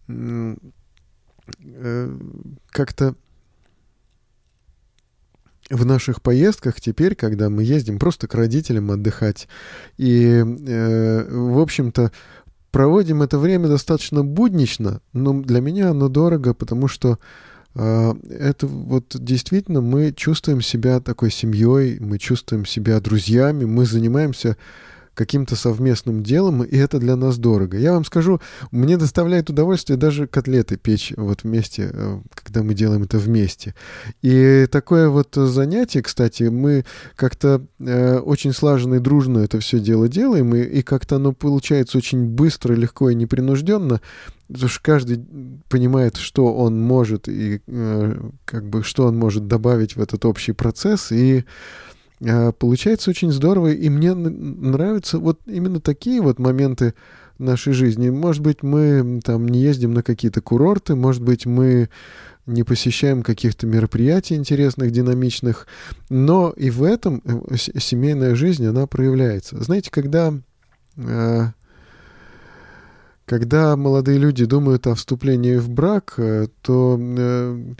э, 0.06 0.56
как-то 2.70 3.16
в 5.70 5.84
наших 5.84 6.22
поездках 6.22 6.80
теперь, 6.80 7.14
когда 7.14 7.48
мы 7.50 7.64
ездим 7.64 7.98
просто 7.98 8.28
к 8.28 8.34
родителям 8.34 8.90
отдыхать, 8.90 9.48
и, 9.96 10.44
э, 10.44 11.26
в 11.30 11.58
общем-то, 11.58 12.12
проводим 12.70 13.22
это 13.22 13.38
время 13.38 13.68
достаточно 13.68 14.24
буднично, 14.24 15.00
но 15.12 15.40
для 15.40 15.60
меня 15.60 15.90
оно 15.90 16.08
дорого, 16.08 16.54
потому 16.54 16.88
что 16.88 17.18
э, 17.74 18.14
это 18.28 18.66
вот 18.66 19.14
действительно 19.14 19.80
мы 19.80 20.12
чувствуем 20.12 20.60
себя 20.60 21.00
такой 21.00 21.30
семьей, 21.30 21.98
мы 22.00 22.18
чувствуем 22.18 22.66
себя 22.66 23.00
друзьями, 23.00 23.64
мы 23.64 23.86
занимаемся 23.86 24.56
каким-то 25.14 25.56
совместным 25.56 26.22
делом, 26.22 26.62
и 26.62 26.76
это 26.76 26.98
для 26.98 27.16
нас 27.16 27.38
дорого. 27.38 27.78
Я 27.78 27.92
вам 27.92 28.04
скажу, 28.04 28.40
мне 28.70 28.96
доставляет 28.96 29.50
удовольствие 29.50 29.96
даже 29.96 30.26
котлеты 30.26 30.76
печь 30.76 31.12
вот 31.16 31.44
вместе, 31.44 31.90
э, 31.92 32.20
когда 32.34 32.62
мы 32.62 32.74
делаем 32.74 33.04
это 33.04 33.18
вместе. 33.18 33.74
И 34.22 34.66
такое 34.70 35.08
вот 35.08 35.34
занятие, 35.34 36.02
кстати, 36.02 36.44
мы 36.44 36.84
как-то 37.16 37.64
э, 37.78 38.18
очень 38.18 38.52
слаженно 38.52 38.96
и 38.96 38.98
дружно 38.98 39.38
это 39.38 39.60
все 39.60 39.78
дело 39.78 40.08
делаем, 40.08 40.54
и, 40.54 40.62
и 40.62 40.82
как-то 40.82 41.16
оно 41.16 41.32
получается 41.32 41.98
очень 41.98 42.24
быстро, 42.26 42.74
легко 42.74 43.10
и 43.10 43.14
непринужденно, 43.14 44.00
потому 44.48 44.68
что 44.68 44.80
каждый 44.82 45.24
понимает, 45.68 46.16
что 46.16 46.54
он 46.54 46.80
может 46.80 47.28
и 47.28 47.60
э, 47.66 48.20
как 48.44 48.68
бы 48.68 48.82
что 48.82 49.06
он 49.06 49.16
может 49.16 49.46
добавить 49.46 49.96
в 49.96 50.00
этот 50.00 50.24
общий 50.24 50.52
процесс, 50.52 51.12
и 51.12 51.44
получается 52.58 53.10
очень 53.10 53.32
здорово, 53.32 53.72
и 53.72 53.88
мне 53.88 54.14
нравятся 54.14 55.18
вот 55.18 55.40
именно 55.46 55.80
такие 55.80 56.22
вот 56.22 56.38
моменты 56.38 56.94
нашей 57.38 57.72
жизни. 57.72 58.10
Может 58.10 58.42
быть, 58.42 58.62
мы 58.62 59.20
там 59.24 59.48
не 59.48 59.60
ездим 59.60 59.92
на 59.92 60.02
какие-то 60.02 60.40
курорты, 60.40 60.94
может 60.94 61.22
быть, 61.22 61.46
мы 61.46 61.88
не 62.46 62.62
посещаем 62.62 63.22
каких-то 63.22 63.66
мероприятий 63.66 64.34
интересных, 64.34 64.90
динамичных, 64.90 65.66
но 66.10 66.50
и 66.50 66.70
в 66.70 66.82
этом 66.82 67.22
э, 67.24 67.56
семейная 67.56 68.34
жизнь, 68.34 68.66
она 68.66 68.86
проявляется. 68.86 69.62
Знаете, 69.62 69.90
когда, 69.90 70.34
э, 70.96 71.46
когда 73.24 73.76
молодые 73.76 74.18
люди 74.18 74.44
думают 74.44 74.86
о 74.86 74.94
вступлении 74.94 75.56
в 75.56 75.70
брак, 75.70 76.14
э, 76.18 76.48
то 76.60 76.98
э, 77.00 77.74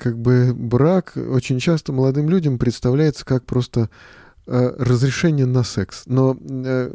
как 0.00 0.18
бы 0.18 0.54
брак 0.54 1.12
очень 1.16 1.58
часто 1.58 1.92
молодым 1.92 2.30
людям 2.30 2.58
представляется 2.58 3.26
как 3.26 3.44
просто 3.44 3.90
э, 4.46 4.74
разрешение 4.78 5.44
на 5.44 5.62
секс. 5.62 6.04
Но 6.06 6.36
э, 6.40 6.90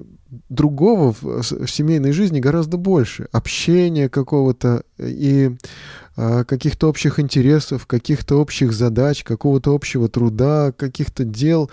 другого 0.49 1.13
в, 1.13 1.41
в 1.41 1.67
семейной 1.67 2.13
жизни 2.13 2.39
гораздо 2.39 2.77
больше. 2.77 3.27
Общения 3.31 4.09
какого-то 4.09 4.83
и 4.97 5.55
э, 6.17 6.43
каких-то 6.45 6.89
общих 6.89 7.19
интересов, 7.19 7.85
каких-то 7.85 8.41
общих 8.41 8.73
задач, 8.73 9.23
какого-то 9.23 9.75
общего 9.75 10.09
труда, 10.09 10.71
каких-то 10.75 11.23
дел. 11.23 11.69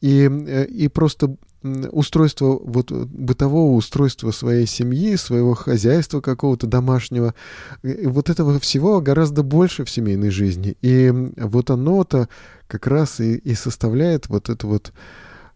И, 0.00 0.28
э, 0.28 0.66
и 0.66 0.88
просто 0.88 1.36
устройство, 1.62 2.58
вот 2.62 2.90
э, 2.90 3.04
бытового 3.04 3.74
устройства 3.76 4.30
своей 4.30 4.66
семьи, 4.66 5.16
своего 5.16 5.54
хозяйства 5.54 6.20
какого-то 6.20 6.66
домашнего, 6.66 7.34
вот 7.82 8.30
этого 8.30 8.58
всего 8.58 9.00
гораздо 9.00 9.42
больше 9.42 9.84
в 9.84 9.90
семейной 9.90 10.30
жизни. 10.30 10.76
И 10.82 11.12
вот 11.36 11.70
оно-то 11.70 12.28
как 12.66 12.86
раз 12.86 13.20
и, 13.20 13.36
и 13.36 13.54
составляет 13.54 14.28
вот 14.28 14.48
эту 14.48 14.68
вот 14.68 14.92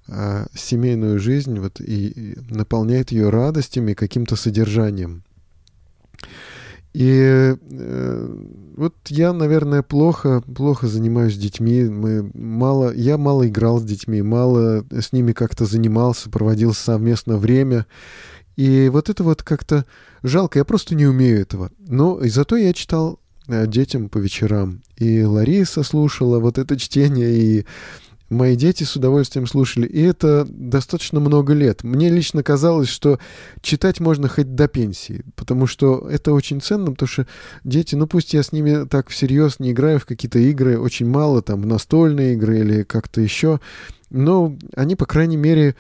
а, 0.09 0.47
семейную 0.55 1.19
жизнь 1.19 1.59
вот, 1.59 1.81
и, 1.81 2.09
и 2.09 2.39
наполняет 2.51 3.11
ее 3.11 3.31
радостями, 3.31 3.95
каким-то 3.95 4.37
содержанием. 4.37 5.23
И 6.97 7.55
э, 7.55 8.37
вот 8.75 8.95
я, 9.09 9.35
наверное, 9.35 9.83
плохо, 9.83 10.41
плохо 10.41 10.87
занимаюсь 10.87 11.37
детьми. 11.37 11.85
Мы 11.85 12.31
мало, 12.33 12.91
я 12.95 13.19
мало 13.19 13.47
играл 13.47 13.81
с 13.81 13.85
детьми, 13.85 14.23
мало 14.23 14.83
с 14.91 15.13
ними 15.13 15.33
как-то 15.33 15.67
занимался, 15.67 16.31
проводил 16.31 16.73
совместно 16.73 17.37
время. 17.37 17.85
И 18.57 18.89
вот 18.91 19.11
это 19.11 19.25
вот 19.25 19.43
как-то 19.43 19.85
жалко, 20.23 20.59
я 20.59 20.65
просто 20.65 20.95
не 20.95 21.05
умею 21.05 21.39
этого. 21.39 21.71
Но 21.87 22.19
и 22.19 22.31
зато 22.31 22.57
я 22.57 22.73
читал 22.73 23.21
э, 23.47 23.67
детям 23.67 24.09
по 24.09 24.17
вечерам. 24.17 24.81
И 24.97 25.23
Лариса 25.23 25.83
слушала 25.83 26.39
вот 26.39 26.57
это 26.57 26.79
чтение, 26.79 27.31
и 27.31 27.67
Мои 28.29 28.57
дети 28.57 28.83
с 28.83 28.97
удовольствием 28.97 29.47
слушали, 29.47 29.87
и 29.87 30.03
это 30.03 30.45
достаточно 30.49 31.21
много 31.21 31.53
лет. 31.53 31.85
Мне 31.85 32.11
лично 32.11 32.43
казалось, 32.43 32.89
что 32.89 33.21
читать 33.61 34.01
можно 34.01 34.29
хоть 34.29 34.57
до 34.57 34.67
пенсии, 34.67 35.25
потому 35.37 35.69
что 35.69 36.09
это 36.11 36.33
очень 36.33 36.61
ценно, 36.61 36.91
потому 36.91 37.09
что 37.09 37.27
дети, 37.63 37.95
ну 37.95 38.09
пусть 38.09 38.35
я 38.35 38.43
с 38.43 38.51
ними 38.51 38.85
так 38.87 39.11
всерьез 39.11 39.61
не 39.61 39.71
играю 39.71 40.01
в 40.01 40.07
какие-то 40.07 40.41
игры, 40.41 40.77
очень 40.77 41.07
мало 41.07 41.41
там 41.41 41.63
настольные 41.63 42.35
игры 42.35 42.59
или 42.59 42.83
как-то 42.83 43.21
еще, 43.21 43.61
но 44.11 44.57
они, 44.75 44.97
по 44.97 45.07
крайней 45.07 45.37
мере, 45.37 45.77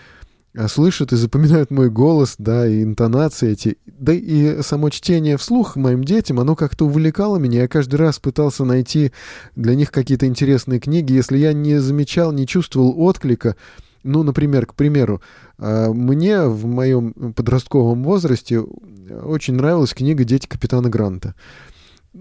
слышат 0.69 1.13
и 1.13 1.17
запоминают 1.17 1.71
мой 1.71 1.91
голос, 1.91 2.37
да, 2.39 2.67
и 2.67 2.83
интонации 2.83 3.53
эти. 3.53 3.77
Да 3.87 4.13
и 4.13 4.63
само 4.63 4.91
чтение 4.91 5.37
вслух 5.37 5.77
моим 5.77 6.05
детям, 6.05 6.41
оно 6.41 6.57
как-то 6.57 6.87
увлекало 6.87 7.37
меня. 7.37 7.63
Я 7.63 7.69
каждый 7.69 7.97
раз 7.97 8.19
пытался 8.19 8.65
найти 8.65 9.13
для 9.55 9.75
них 9.75 9.93
какие-то 9.93 10.27
интересные 10.27 10.81
книги. 10.81 11.13
Если 11.13 11.39
я 11.39 11.53
не 11.53 11.79
замечал, 11.79 12.33
не 12.33 12.47
чувствовал 12.47 12.95
отклика, 13.01 13.57
ну, 14.03 14.23
например, 14.23 14.67
к 14.67 14.75
примеру, 14.75 15.21
а, 15.59 15.93
мне 15.93 16.43
в 16.43 16.67
моем 16.67 17.13
подростковом 17.35 18.05
возрасте 18.05 18.61
очень 18.61 19.55
нравилась 19.55 19.95
книга 19.95 20.25
«Дети 20.25 20.47
капитана 20.47 20.89
Гранта». 20.89 21.35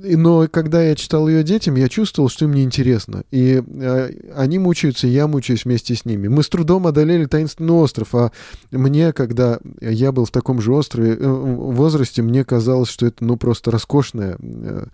Но 0.04 0.48
когда 0.50 0.84
я 0.84 0.96
читал 0.96 1.30
ее 1.30 1.44
детям, 1.44 1.76
я 1.76 1.88
чувствовал, 1.88 2.28
что 2.28 2.46
им 2.46 2.54
неинтересно. 2.54 3.24
И 3.32 3.64
э, 3.66 4.12
они 4.36 4.60
мучаются, 4.60 5.08
и 5.08 5.12
я 5.12 5.28
мучаюсь 5.28 5.64
вместе 5.64 5.96
с 5.96 6.04
ними. 6.04 6.28
Мы 6.28 6.44
с 6.44 6.50
трудом 6.50 6.86
одолели 6.86 7.26
таинственный 7.26 7.74
остров, 7.74 8.14
а 8.14 8.32
мне, 8.72 9.14
когда 9.14 9.60
я 9.80 10.12
был 10.12 10.26
в 10.26 10.32
таком 10.32 10.60
же 10.60 10.74
острове, 10.74 11.16
э, 11.16 11.28
возрасте, 11.28 12.22
мне 12.22 12.44
казалось, 12.44 12.90
что 12.90 13.06
это 13.06 13.24
ну 13.24 13.38
просто 13.38 13.72
роскошная 13.72 14.38
э, 14.42 14.86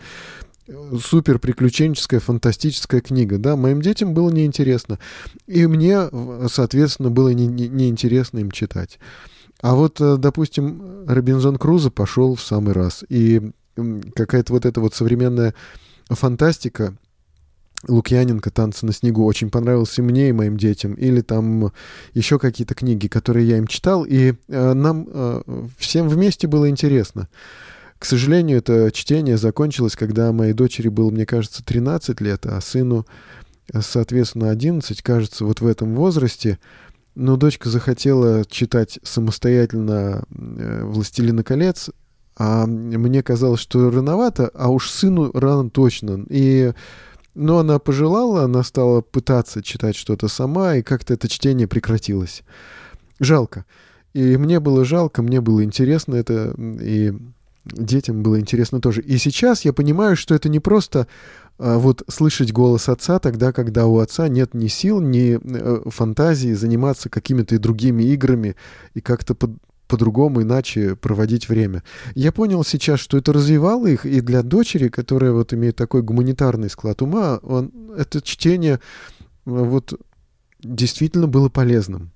супер 1.03 1.39
приключенческая, 1.39 2.20
фантастическая 2.20 3.01
книга. 3.01 3.39
Да, 3.39 3.55
моим 3.55 3.81
детям 3.81 4.13
было 4.13 4.29
неинтересно. 4.29 5.00
И 5.48 5.65
мне, 5.65 6.10
соответственно, 6.48 7.10
было 7.10 7.29
неинтересно 7.29 8.38
не, 8.38 8.43
не 8.43 8.48
им 8.48 8.51
читать. 8.51 9.00
А 9.62 9.74
вот, 9.74 10.00
э, 10.00 10.17
допустим, 10.17 11.05
Робинзон 11.08 11.58
Крузо 11.58 11.89
пошел 11.89 12.36
в 12.36 12.41
самый 12.41 12.74
раз. 12.74 13.03
И 13.10 13.51
какая-то 14.16 14.54
вот 14.54 14.66
эта 14.66 14.82
вот 14.82 14.94
современная 14.94 15.54
фантастика, 16.10 16.96
Лукьяненко 17.88 18.52
«Танцы 18.52 18.86
на 18.86 18.93
снегу» 18.93 19.26
очень 19.26 19.50
понравился 19.50 20.04
мне 20.04 20.30
и 20.30 20.34
моим 20.34 20.58
детям. 20.58 20.93
Или 20.93 21.22
там 21.22 21.72
еще 22.13 22.38
какие-то 22.38 22.76
книги, 22.76 23.08
которые 23.08 23.48
я 23.48 23.58
им 23.58 23.67
читал, 23.67 24.04
и 24.04 24.34
э, 24.48 24.74
нам 24.74 25.08
э, 25.10 25.41
всем 25.78 26.08
вместе 26.08 26.48
было 26.48 26.69
интересно. 26.69 27.28
К 27.98 28.06
сожалению, 28.06 28.60
это 28.60 28.91
чтение 28.91 29.38
закончилось, 29.38 29.95
когда 29.95 30.32
моей 30.32 30.54
дочери 30.54 30.89
было, 30.89 31.10
мне 31.10 31.26
кажется, 31.26 31.63
13 31.63 32.22
лет, 32.22 32.45
а 32.45 32.60
сыну, 32.62 33.06
соответственно, 33.80 34.50
11, 34.50 35.02
кажется, 35.02 35.45
вот 35.45 35.62
в 35.62 35.67
этом 35.67 35.95
возрасте. 35.95 36.60
Но 37.13 37.36
дочка 37.36 37.69
захотела 37.69 38.45
читать 38.45 39.00
самостоятельно 39.04 40.24
э, 40.30 40.84
«Властелина 40.84 41.43
колец», 41.43 41.89
а 42.38 42.65
мне 42.65 43.22
казалось, 43.24 43.60
что 43.60 43.89
рановато, 43.89 44.50
а 44.54 44.70
уж 44.70 44.89
сыну 44.89 45.32
рано 45.34 45.70
точно. 45.70 46.26
И, 46.30 46.74
но 47.36 47.60
она 47.60 47.80
пожелала, 47.80 48.44
она 48.44 48.63
стала 48.63 49.02
пытаться 49.02 49.62
читать 49.62 49.96
что-то 49.96 50.28
сама, 50.28 50.76
и 50.76 50.82
как-то 50.82 51.13
это 51.13 51.28
чтение 51.28 51.67
прекратилось. 51.67 52.44
Жалко. 53.20 53.65
И 54.13 54.38
мне 54.38 54.60
было 54.60 54.84
жалко, 54.84 55.22
мне 55.22 55.39
было 55.39 55.63
интересно 55.63 56.15
это, 56.15 56.54
и 56.58 57.13
детям 57.65 58.24
было 58.24 58.39
интересно 58.39 58.82
тоже. 58.82 59.02
И 59.02 59.17
сейчас 59.17 59.63
я 59.65 59.74
понимаю, 59.74 60.15
что 60.15 60.34
это 60.34 60.50
не 60.50 60.60
просто 60.60 61.08
а, 61.58 61.78
вот 61.78 62.04
слышать 62.08 62.52
голос 62.52 62.89
отца 62.89 63.20
тогда, 63.20 63.54
когда 63.54 63.86
у 63.86 64.00
отца 64.00 64.28
нет 64.28 64.54
ни 64.54 64.67
сил, 64.67 65.00
ни 65.00 65.39
э, 65.41 65.89
фантазии 65.89 66.54
заниматься 66.54 67.10
какими-то 67.10 67.58
другими 67.60 68.04
играми 68.04 68.56
и 68.94 69.02
как-то 69.02 69.36
по-другому, 69.91 70.41
иначе 70.41 70.95
проводить 70.95 71.49
время. 71.49 71.84
Я 72.15 72.32
понял 72.32 72.63
сейчас, 72.63 73.01
что 73.01 73.17
это 73.17 73.34
развивало 73.34 73.88
их, 73.88 74.06
и 74.06 74.21
для 74.21 74.41
дочери, 74.41 74.88
которая 74.88 75.34
вот 75.34 75.54
имеет 75.54 75.75
такой 75.75 76.01
гуманитарный 76.01 76.69
склад 76.69 77.01
ума, 77.01 77.39
он, 77.43 77.73
это 77.97 78.21
чтение 78.21 78.80
вот 79.43 79.99
действительно 80.63 81.27
было 81.27 81.49
полезным. 81.49 82.12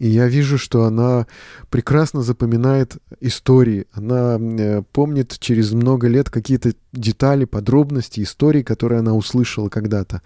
И 0.00 0.08
я 0.08 0.26
вижу, 0.26 0.58
что 0.58 0.84
она 0.84 1.26
прекрасно 1.68 2.22
запоминает 2.22 2.96
истории. 3.20 3.86
Она 3.92 4.38
э, 4.40 4.82
помнит 4.92 5.36
через 5.38 5.72
много 5.72 6.08
лет 6.08 6.30
какие-то 6.30 6.72
детали, 6.92 7.44
подробности 7.44 8.22
истории, 8.22 8.62
которые 8.62 9.00
она 9.00 9.14
услышала 9.14 9.68
когда-то. 9.68 10.22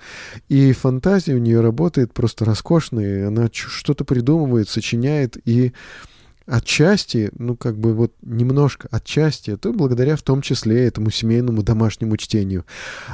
И 0.48 0.72
фантазия 0.72 1.34
у 1.34 1.38
нее 1.38 1.60
работает 1.60 2.14
просто 2.14 2.44
роскошная. 2.44 3.26
Она 3.26 3.48
что-то 3.52 4.04
придумывает, 4.04 4.68
сочиняет 4.68 5.36
и 5.44 5.72
Отчасти, 6.46 7.30
ну 7.38 7.56
как 7.56 7.78
бы 7.78 7.94
вот 7.94 8.12
немножко 8.20 8.86
отчасти, 8.90 9.52
это 9.52 9.72
благодаря 9.72 10.14
в 10.16 10.22
том 10.22 10.42
числе 10.42 10.86
этому 10.86 11.10
семейному 11.10 11.62
домашнему 11.62 12.18
чтению. 12.18 12.66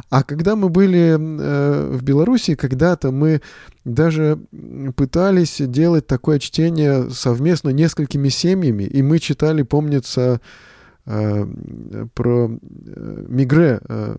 А 0.09 0.25
когда 0.25 0.57
мы 0.57 0.69
были 0.69 1.17
э, 1.17 1.91
в 1.97 2.03
Беларуси, 2.03 2.57
когда-то 2.57 3.13
мы 3.13 3.41
даже 3.85 4.39
пытались 4.97 5.59
делать 5.61 6.09
такое 6.09 6.41
чтение 6.41 7.09
совместно 7.11 7.69
несколькими 7.69 8.29
семьями, 8.31 8.83
и 8.83 9.01
мы 9.01 9.21
читали, 9.21 9.63
помнится, 9.63 10.41
про 11.05 12.51
э, 12.51 13.25
Мигре, 13.29 13.81
э, 13.89 14.17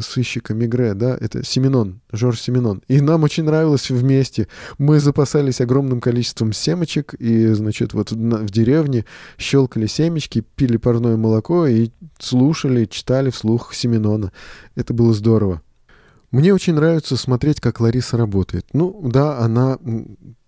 сыщика 0.00 0.54
Мигре, 0.54 0.94
да, 0.94 1.16
это 1.20 1.44
Семенон, 1.44 2.00
Жорж 2.12 2.40
Семенон. 2.40 2.82
И 2.88 3.00
нам 3.00 3.22
очень 3.24 3.44
нравилось 3.44 3.90
вместе. 3.90 4.48
Мы 4.78 5.00
запасались 5.00 5.60
огромным 5.60 6.00
количеством 6.00 6.52
семечек, 6.52 7.14
и, 7.14 7.48
значит, 7.48 7.92
вот 7.92 8.12
в 8.12 8.50
деревне 8.50 9.04
щелкали 9.36 9.86
семечки, 9.86 10.44
пили 10.54 10.76
парное 10.76 11.16
молоко 11.16 11.66
и 11.66 11.90
слушали, 12.18 12.86
читали 12.86 13.30
вслух 13.30 13.74
Семенона. 13.74 14.32
Это 14.74 14.94
было 14.94 15.12
здорово. 15.12 15.60
Мне 16.30 16.54
очень 16.54 16.72
нравится 16.72 17.18
смотреть, 17.18 17.60
как 17.60 17.78
Лариса 17.78 18.16
работает. 18.16 18.64
Ну, 18.72 19.02
да, 19.04 19.38
она 19.38 19.78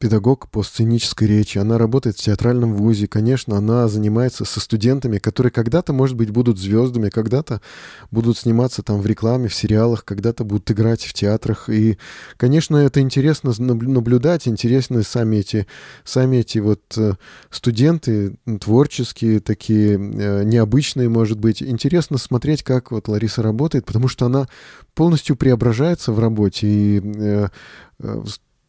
педагог 0.04 0.50
по 0.50 0.62
сценической 0.62 1.26
речи, 1.26 1.56
она 1.56 1.78
работает 1.78 2.18
в 2.18 2.22
театральном 2.22 2.74
вузе, 2.74 3.06
конечно, 3.06 3.56
она 3.56 3.88
занимается 3.88 4.44
со 4.44 4.60
студентами, 4.60 5.16
которые 5.16 5.50
когда-то, 5.50 5.94
может 5.94 6.14
быть, 6.14 6.28
будут 6.28 6.58
звездами, 6.58 7.08
когда-то 7.08 7.62
будут 8.10 8.36
сниматься 8.36 8.82
там 8.82 9.00
в 9.00 9.06
рекламе, 9.06 9.48
в 9.48 9.54
сериалах, 9.54 10.04
когда-то 10.04 10.44
будут 10.44 10.70
играть 10.70 11.02
в 11.02 11.14
театрах. 11.14 11.70
И, 11.70 11.96
конечно, 12.36 12.76
это 12.76 13.00
интересно 13.00 13.54
наблюдать, 13.58 14.46
интересны 14.46 15.04
сами 15.04 15.36
эти, 15.36 15.66
сами 16.04 16.36
эти 16.36 16.58
вот 16.58 16.82
э, 16.98 17.14
студенты, 17.48 18.36
творческие, 18.60 19.40
такие 19.40 19.94
э, 19.94 20.44
необычные, 20.44 21.08
может 21.08 21.38
быть. 21.38 21.62
Интересно 21.62 22.18
смотреть, 22.18 22.62
как 22.62 22.90
вот 22.90 23.08
Лариса 23.08 23.40
работает, 23.40 23.86
потому 23.86 24.08
что 24.08 24.26
она 24.26 24.48
полностью 24.94 25.34
преображается 25.34 26.12
в 26.12 26.18
работе 26.18 26.66
и 26.66 27.00
э, 27.02 27.48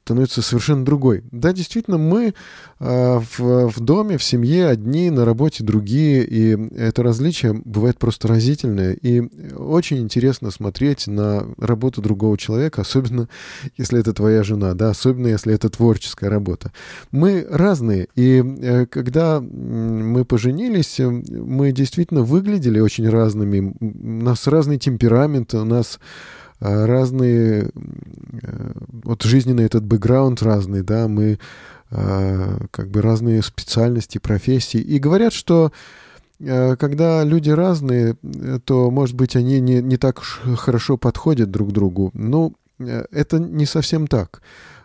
становится 0.05 0.43
совершенно 0.43 0.85
другой. 0.85 1.23
Да, 1.31 1.51
действительно, 1.51 1.97
мы 1.97 2.35
э, 2.79 3.19
в, 3.37 3.69
в 3.69 3.79
доме, 3.79 4.19
в 4.19 4.23
семье 4.23 4.67
одни, 4.67 5.09
на 5.09 5.25
работе 5.25 5.63
другие, 5.63 6.23
и 6.23 6.75
это 6.75 7.01
различие 7.01 7.53
бывает 7.65 7.97
просто 7.97 8.27
разительное. 8.27 8.93
И 8.93 9.21
очень 9.55 9.97
интересно 9.97 10.51
смотреть 10.51 11.07
на 11.07 11.47
работу 11.57 12.03
другого 12.03 12.37
человека, 12.37 12.81
особенно 12.81 13.27
если 13.77 13.99
это 13.99 14.13
твоя 14.13 14.43
жена, 14.43 14.75
да, 14.75 14.91
особенно 14.91 15.25
если 15.25 15.55
это 15.55 15.69
творческая 15.69 16.29
работа. 16.29 16.71
Мы 17.11 17.43
разные, 17.49 18.07
и 18.15 18.43
э, 18.45 18.85
когда 18.85 19.41
мы 19.41 20.23
поженились, 20.23 20.99
мы 20.99 21.71
действительно 21.71 22.21
выглядели 22.21 22.79
очень 22.79 23.09
разными. 23.09 23.73
У 23.81 24.23
нас 24.23 24.45
разный 24.45 24.77
темперамент, 24.77 25.55
у 25.55 25.65
нас 25.65 25.99
разные, 26.59 27.69
э, 28.41 28.71
вот 29.03 29.23
жизненный 29.23 29.65
этот 29.65 29.83
бэкграунд 29.83 30.41
разный, 30.41 30.81
да, 30.81 31.07
мы 31.07 31.37
а, 31.91 32.57
как 32.71 32.89
бы 32.89 33.01
разные 33.01 33.41
специальности, 33.43 34.17
профессии. 34.17 34.79
И 34.79 34.97
говорят, 34.99 35.33
что 35.33 35.71
э, 36.39 36.75
когда 36.77 37.23
люди 37.23 37.51
разные, 37.51 38.15
то, 38.65 38.89
может 38.89 39.15
быть, 39.15 39.35
они 39.35 39.59
не, 39.59 39.81
не 39.81 39.97
так 39.97 40.19
уж 40.19 40.41
хорошо 40.57 40.97
подходят 40.97 41.51
друг 41.51 41.71
другу. 41.71 42.09
Ну, 42.13 42.53
э, 42.79 43.05
это 43.11 43.37
не 43.39 43.65
совсем 43.65 44.07
так. 44.07 44.41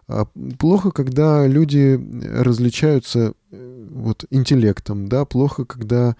А, 0.08 0.26
плохо, 0.58 0.90
когда 0.90 1.46
люди 1.46 2.00
различаются 2.32 3.32
вот 3.50 4.24
интеллектом, 4.30 5.08
да, 5.08 5.24
плохо, 5.24 5.64
когда 5.64 6.16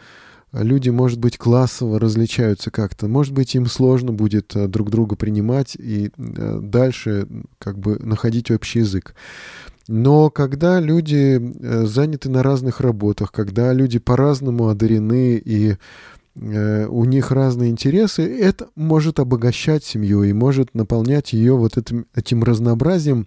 люди, 0.53 0.91
может 0.91 1.19
быть, 1.19 1.39
классово 1.39 1.99
различаются 2.01 2.71
как-то. 2.71 3.09
Может 3.09 3.33
быть, 3.33 3.55
им 3.55 3.67
сложно 3.67 4.13
будет 4.13 4.55
э, 4.57 4.67
друг 4.69 4.91
друга 4.91 5.17
принимать 5.17 5.77
и 5.77 6.11
э, 6.17 6.61
дальше 6.63 7.29
как 7.59 7.79
бы 7.79 7.99
находить 8.01 8.51
общий 8.51 8.81
язык. 8.81 9.15
Но 9.87 10.31
когда 10.31 10.81
люди 10.81 11.41
э, 11.41 11.87
заняты 11.87 12.31
на 12.31 12.43
разных 12.43 12.81
работах, 12.81 13.33
когда 13.33 13.73
люди 13.73 13.99
по-разному 13.99 14.69
одарены 14.69 15.41
и 15.45 15.77
у 16.37 17.05
них 17.05 17.33
разные 17.33 17.71
интересы, 17.71 18.23
это 18.23 18.69
может 18.77 19.19
обогащать 19.19 19.83
семью 19.83 20.23
и 20.23 20.33
может 20.33 20.75
наполнять 20.75 21.33
ее 21.33 21.57
вот 21.57 21.77
этим, 21.77 22.07
этим 22.15 22.45
разнообразием, 22.45 23.27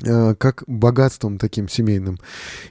как 0.00 0.64
богатством 0.66 1.38
таким 1.38 1.68
семейным. 1.68 2.18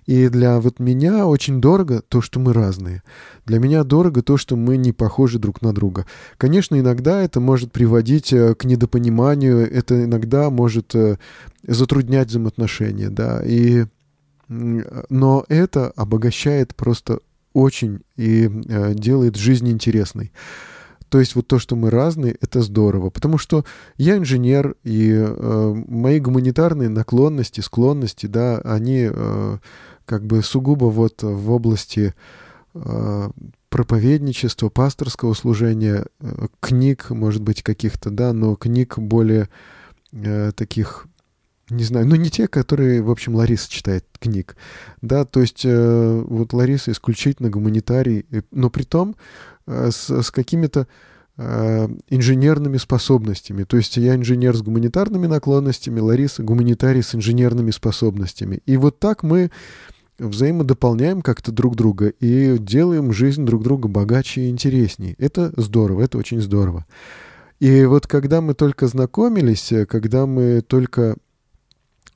И 0.05 0.27
для 0.27 0.59
вот 0.59 0.79
меня 0.79 1.25
очень 1.27 1.61
дорого 1.61 2.01
то, 2.07 2.21
что 2.21 2.39
мы 2.39 2.51
разные. 2.53 3.03
Для 3.45 3.59
меня 3.59 3.83
дорого 3.83 4.21
то, 4.21 4.37
что 4.37 4.55
мы 4.55 4.77
не 4.77 4.91
похожи 4.91 5.39
друг 5.39 5.61
на 5.61 5.73
друга. 5.73 6.05
Конечно, 6.37 6.77
иногда 6.79 7.21
это 7.21 7.39
может 7.39 7.71
приводить 7.71 8.33
э, 8.33 8.53
к 8.55 8.65
недопониманию, 8.65 9.71
это 9.71 10.03
иногда 10.03 10.49
может 10.49 10.93
э, 10.95 11.17
затруднять 11.63 12.27
взаимоотношения, 12.27 13.09
да, 13.09 13.41
и 13.43 13.85
но 14.51 15.45
это 15.47 15.91
обогащает 15.95 16.75
просто 16.75 17.19
очень 17.53 18.01
и 18.17 18.49
делает 18.93 19.37
жизнь 19.37 19.69
интересной. 19.69 20.33
То 21.11 21.19
есть 21.19 21.35
вот 21.35 21.45
то, 21.45 21.59
что 21.59 21.75
мы 21.75 21.89
разные, 21.89 22.37
это 22.39 22.61
здорово. 22.61 23.09
Потому 23.09 23.37
что 23.37 23.65
я 23.97 24.17
инженер, 24.17 24.75
и 24.85 25.11
э, 25.11 25.83
мои 25.89 26.21
гуманитарные 26.21 26.87
наклонности, 26.87 27.59
склонности, 27.59 28.27
да, 28.27 28.59
они 28.59 29.09
э, 29.11 29.57
как 30.05 30.25
бы 30.25 30.41
сугубо 30.41 30.85
вот 30.85 31.21
в 31.21 31.51
области 31.51 32.15
э, 32.73 33.29
проповедничества, 33.67 34.69
пасторского 34.69 35.33
служения, 35.33 36.05
э, 36.21 36.47
книг, 36.61 37.09
может 37.09 37.41
быть, 37.41 37.61
каких-то, 37.61 38.09
да, 38.09 38.31
но 38.31 38.55
книг 38.55 38.97
более 38.97 39.49
э, 40.13 40.53
таких 40.55 41.07
не 41.69 41.85
знаю, 41.85 42.05
ну 42.05 42.15
не 42.15 42.29
те, 42.29 42.47
которые, 42.47 43.01
в 43.01 43.09
общем, 43.09 43.35
Лариса 43.35 43.69
читает 43.69 44.05
книг, 44.19 44.57
да, 45.01 45.23
то 45.23 45.39
есть 45.39 45.61
э, 45.63 46.23
вот 46.27 46.51
Лариса 46.53 46.91
исключительно 46.91 47.49
гуманитарий, 47.49 48.25
но 48.51 48.69
при 48.69 48.83
том 48.83 49.11
э, 49.11 49.50
с, 49.71 50.09
с 50.09 50.31
какими-то 50.31 50.87
э, 51.37 51.87
инженерными 52.09 52.77
способностями. 52.77 53.63
То 53.63 53.77
есть 53.77 53.97
я 53.97 54.15
инженер 54.15 54.55
с 54.55 54.61
гуманитарными 54.61 55.27
наклонностями, 55.27 55.99
Лариса 55.99 56.43
гуманитарий 56.43 57.03
с 57.03 57.15
инженерными 57.15 57.71
способностями. 57.71 58.61
И 58.65 58.77
вот 58.77 58.99
так 58.99 59.23
мы 59.23 59.51
взаимодополняем 60.19 61.21
как-то 61.21 61.51
друг 61.51 61.75
друга 61.75 62.09
и 62.09 62.57
делаем 62.59 63.11
жизнь 63.11 63.45
друг 63.45 63.63
друга 63.63 63.87
богаче 63.87 64.41
и 64.41 64.49
интереснее. 64.49 65.15
Это 65.17 65.51
здорово, 65.57 66.03
это 66.03 66.17
очень 66.17 66.41
здорово. 66.41 66.85
И 67.59 67.85
вот 67.85 68.07
когда 68.07 68.41
мы 68.41 68.53
только 68.53 68.87
знакомились, 68.87 69.71
когда 69.87 70.25
мы 70.25 70.61
только 70.61 71.15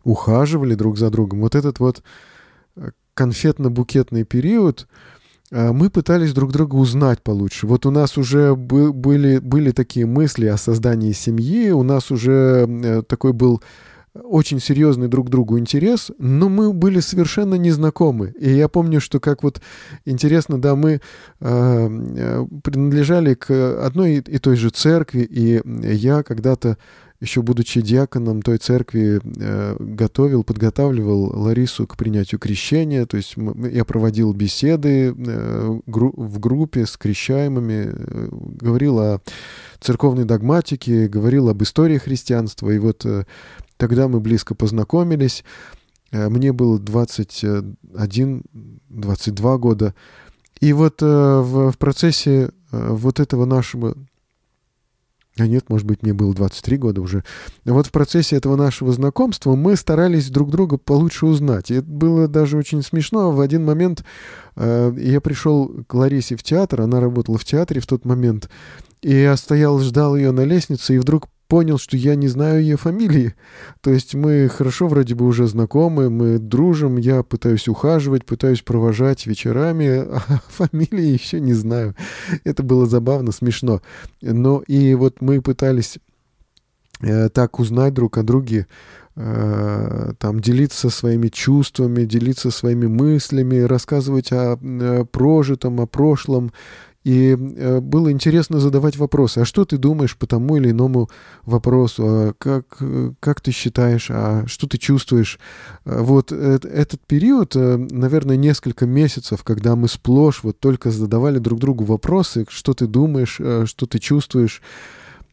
ухаживали 0.06 0.76
друг 0.76 0.98
за 0.98 1.10
другом. 1.10 1.42
Вот 1.42 1.56
этот 1.56 1.80
вот 1.80 2.02
э, 2.78 2.92
конфетно-букетный 3.16 4.24
период, 4.24 4.88
э, 4.88 5.15
мы 5.52 5.90
пытались 5.90 6.34
друг 6.34 6.52
друга 6.52 6.76
узнать 6.76 7.22
получше. 7.22 7.68
Вот 7.68 7.86
у 7.86 7.92
нас 7.92 8.18
уже 8.18 8.56
были, 8.56 9.38
были 9.40 9.72
такие 9.72 10.06
мысли 10.06 10.48
о 10.48 10.58
создании 10.58 11.12
семьи, 11.12 11.70
у 11.70 11.84
нас 11.84 12.12
уже 12.12 12.66
э, 12.68 13.04
такой 13.08 13.34
был 13.34 13.62
очень 14.24 14.60
серьезный 14.60 15.08
друг 15.08 15.30
другу 15.30 15.60
интерес, 15.60 16.12
но 16.18 16.48
мы 16.48 16.72
были 16.74 17.00
совершенно 17.00 17.56
незнакомы. 17.56 18.34
И 18.40 18.50
я 18.50 18.70
помню, 18.70 19.02
что 19.02 19.20
как 19.20 19.44
вот 19.44 19.62
интересно, 20.06 20.60
да, 20.60 20.76
мы 20.76 21.02
э, 21.42 22.46
принадлежали 22.64 23.34
к 23.34 23.86
одной 23.86 24.16
и 24.16 24.38
той 24.38 24.56
же 24.56 24.70
церкви, 24.70 25.22
и 25.22 25.62
я 25.94 26.24
когда-то 26.24 26.78
еще 27.26 27.42
будучи 27.42 27.82
диаконом 27.82 28.42
той 28.44 28.60
церкви, 28.60 29.20
э, 29.24 29.76
готовил, 29.80 30.44
подготавливал 30.44 31.42
Ларису 31.42 31.88
к 31.88 31.98
принятию 31.98 32.38
крещения. 32.40 33.08
То 33.08 33.18
есть 33.18 33.34
я 33.72 33.84
проводил 33.84 34.32
беседы 34.34 35.08
э, 35.08 35.80
в 35.86 36.40
группе 36.40 36.86
с 36.86 36.98
крещаемыми, 36.98 37.90
э, 37.90 38.28
говорил 38.32 39.00
о 39.00 39.22
церковной 39.80 40.26
догматике, 40.26 41.08
говорил 41.08 41.50
об 41.50 41.64
истории 41.64 41.98
христианства. 41.98 42.70
И 42.70 42.78
вот 42.78 43.04
тогда 43.78 44.08
мы 44.08 44.20
близко 44.20 44.54
познакомились. 44.56 45.44
Мне 46.12 46.54
было 46.54 46.78
21-22 46.80 49.58
года. 49.58 49.96
И 50.62 50.72
вот 50.74 51.02
в, 51.02 51.74
процессе 51.78 52.52
вот 52.72 53.20
этого 53.20 53.46
нашего 53.46 53.96
а 55.38 55.48
нет, 55.48 55.70
может 55.70 55.86
быть, 55.86 56.02
мне 56.02 56.14
было 56.14 56.34
23 56.34 56.78
года 56.78 57.02
уже. 57.02 57.24
Вот 57.66 57.88
в 57.88 57.92
процессе 57.92 58.38
этого 58.38 58.56
нашего 58.56 58.94
знакомства 58.94 59.56
мы 59.56 59.76
старались 59.76 60.30
друг 60.30 60.50
друга 60.50 60.78
получше 60.78 61.26
узнать. 61.26 61.72
И 61.72 61.76
это 61.76 61.88
было 61.88 62.28
даже 62.30 62.58
очень 62.58 62.82
смешно. 62.82 63.32
В 63.32 63.42
один 63.42 63.66
момент 63.66 64.06
э, 64.56 64.94
я 64.98 65.20
пришел 65.20 65.84
к 65.88 65.94
Ларисе 65.94 66.38
в 66.38 66.44
театр, 66.44 66.82
она 66.82 67.02
работала 67.02 67.38
в 67.38 67.44
театре 67.44 67.82
в 67.82 67.88
тот 67.88 68.06
момент, 68.06 68.50
и 69.02 69.14
я 69.14 69.36
стоял, 69.36 69.80
ждал 69.80 70.16
ее 70.16 70.32
на 70.32 70.46
лестнице, 70.46 70.96
и 70.96 71.00
вдруг 71.00 71.28
понял, 71.48 71.78
что 71.78 71.98
я 71.98 72.16
не 72.16 72.28
знаю 72.28 72.62
ее 72.62 72.78
фамилии. 72.78 73.36
То 73.82 73.92
есть 73.92 74.16
мы 74.16 74.50
хорошо 74.50 74.88
вроде 74.88 75.16
бы 75.16 75.26
уже 75.26 75.48
знакомы, 75.48 76.10
мы 76.10 76.40
дружим, 76.40 76.98
я 76.98 77.24
пытаюсь 77.24 77.68
ухаживать, 77.68 78.26
пытаюсь 78.26 78.62
провожать 78.62 79.26
вечерами, 79.26 79.88
а 79.88 80.22
фамилии 80.50 81.14
еще 81.14 81.40
не 81.40 81.54
знаю. 81.54 81.96
Это 82.44 82.64
было 82.64 82.86
забавно, 82.86 83.32
смешно. 83.32 83.82
Но 84.22 84.64
и 84.68 84.94
вот 84.96 85.22
мы 85.22 85.42
пытались 85.42 86.00
э, 87.02 87.30
так 87.30 87.60
узнать 87.60 87.94
друг 87.94 88.18
о 88.18 88.24
друге, 88.24 88.68
э, 89.16 90.14
там 90.18 90.40
делиться 90.40 90.90
своими 90.90 91.28
чувствами, 91.28 92.06
делиться 92.06 92.52
своими 92.52 92.88
мыслями, 92.88 93.60
рассказывать 93.60 94.32
о, 94.32 94.54
о 94.54 94.60
э, 94.62 95.06
прожитом, 95.06 95.80
о 95.80 95.86
прошлом, 95.86 96.52
и 97.06 97.38
э, 97.38 97.82
было 97.82 98.12
интересно 98.12 98.60
задавать 98.60 98.98
вопросы. 98.98 99.38
А 99.38 99.46
что 99.46 99.64
ты 99.64 99.78
думаешь 99.78 100.18
по 100.18 100.26
тому 100.26 100.58
или 100.58 100.72
иному 100.72 101.08
вопросу? 101.44 102.04
А 102.04 102.34
как, 102.36 102.78
э, 102.82 103.12
как 103.20 103.42
ты 103.42 103.52
считаешь? 103.52 104.08
А 104.10 104.46
что 104.48 104.68
ты 104.68 104.80
чувствуешь? 104.80 105.40
А 105.86 106.02
вот 106.02 106.32
этот 106.32 107.00
период, 107.02 107.56
э, 107.56 107.78
наверное, 107.78 108.38
несколько 108.38 108.88
месяцев, 108.88 109.44
когда 109.44 109.76
мы 109.76 109.88
сплошь 109.88 110.42
вот 110.42 110.60
только 110.60 110.90
задавали 110.90 111.38
друг 111.38 111.60
другу 111.60 111.84
вопросы, 111.84 112.48
что 112.50 112.74
ты 112.74 112.88
думаешь, 112.88 113.40
что 113.70 113.86
ты 113.86 114.00
чувствуешь, 114.00 114.64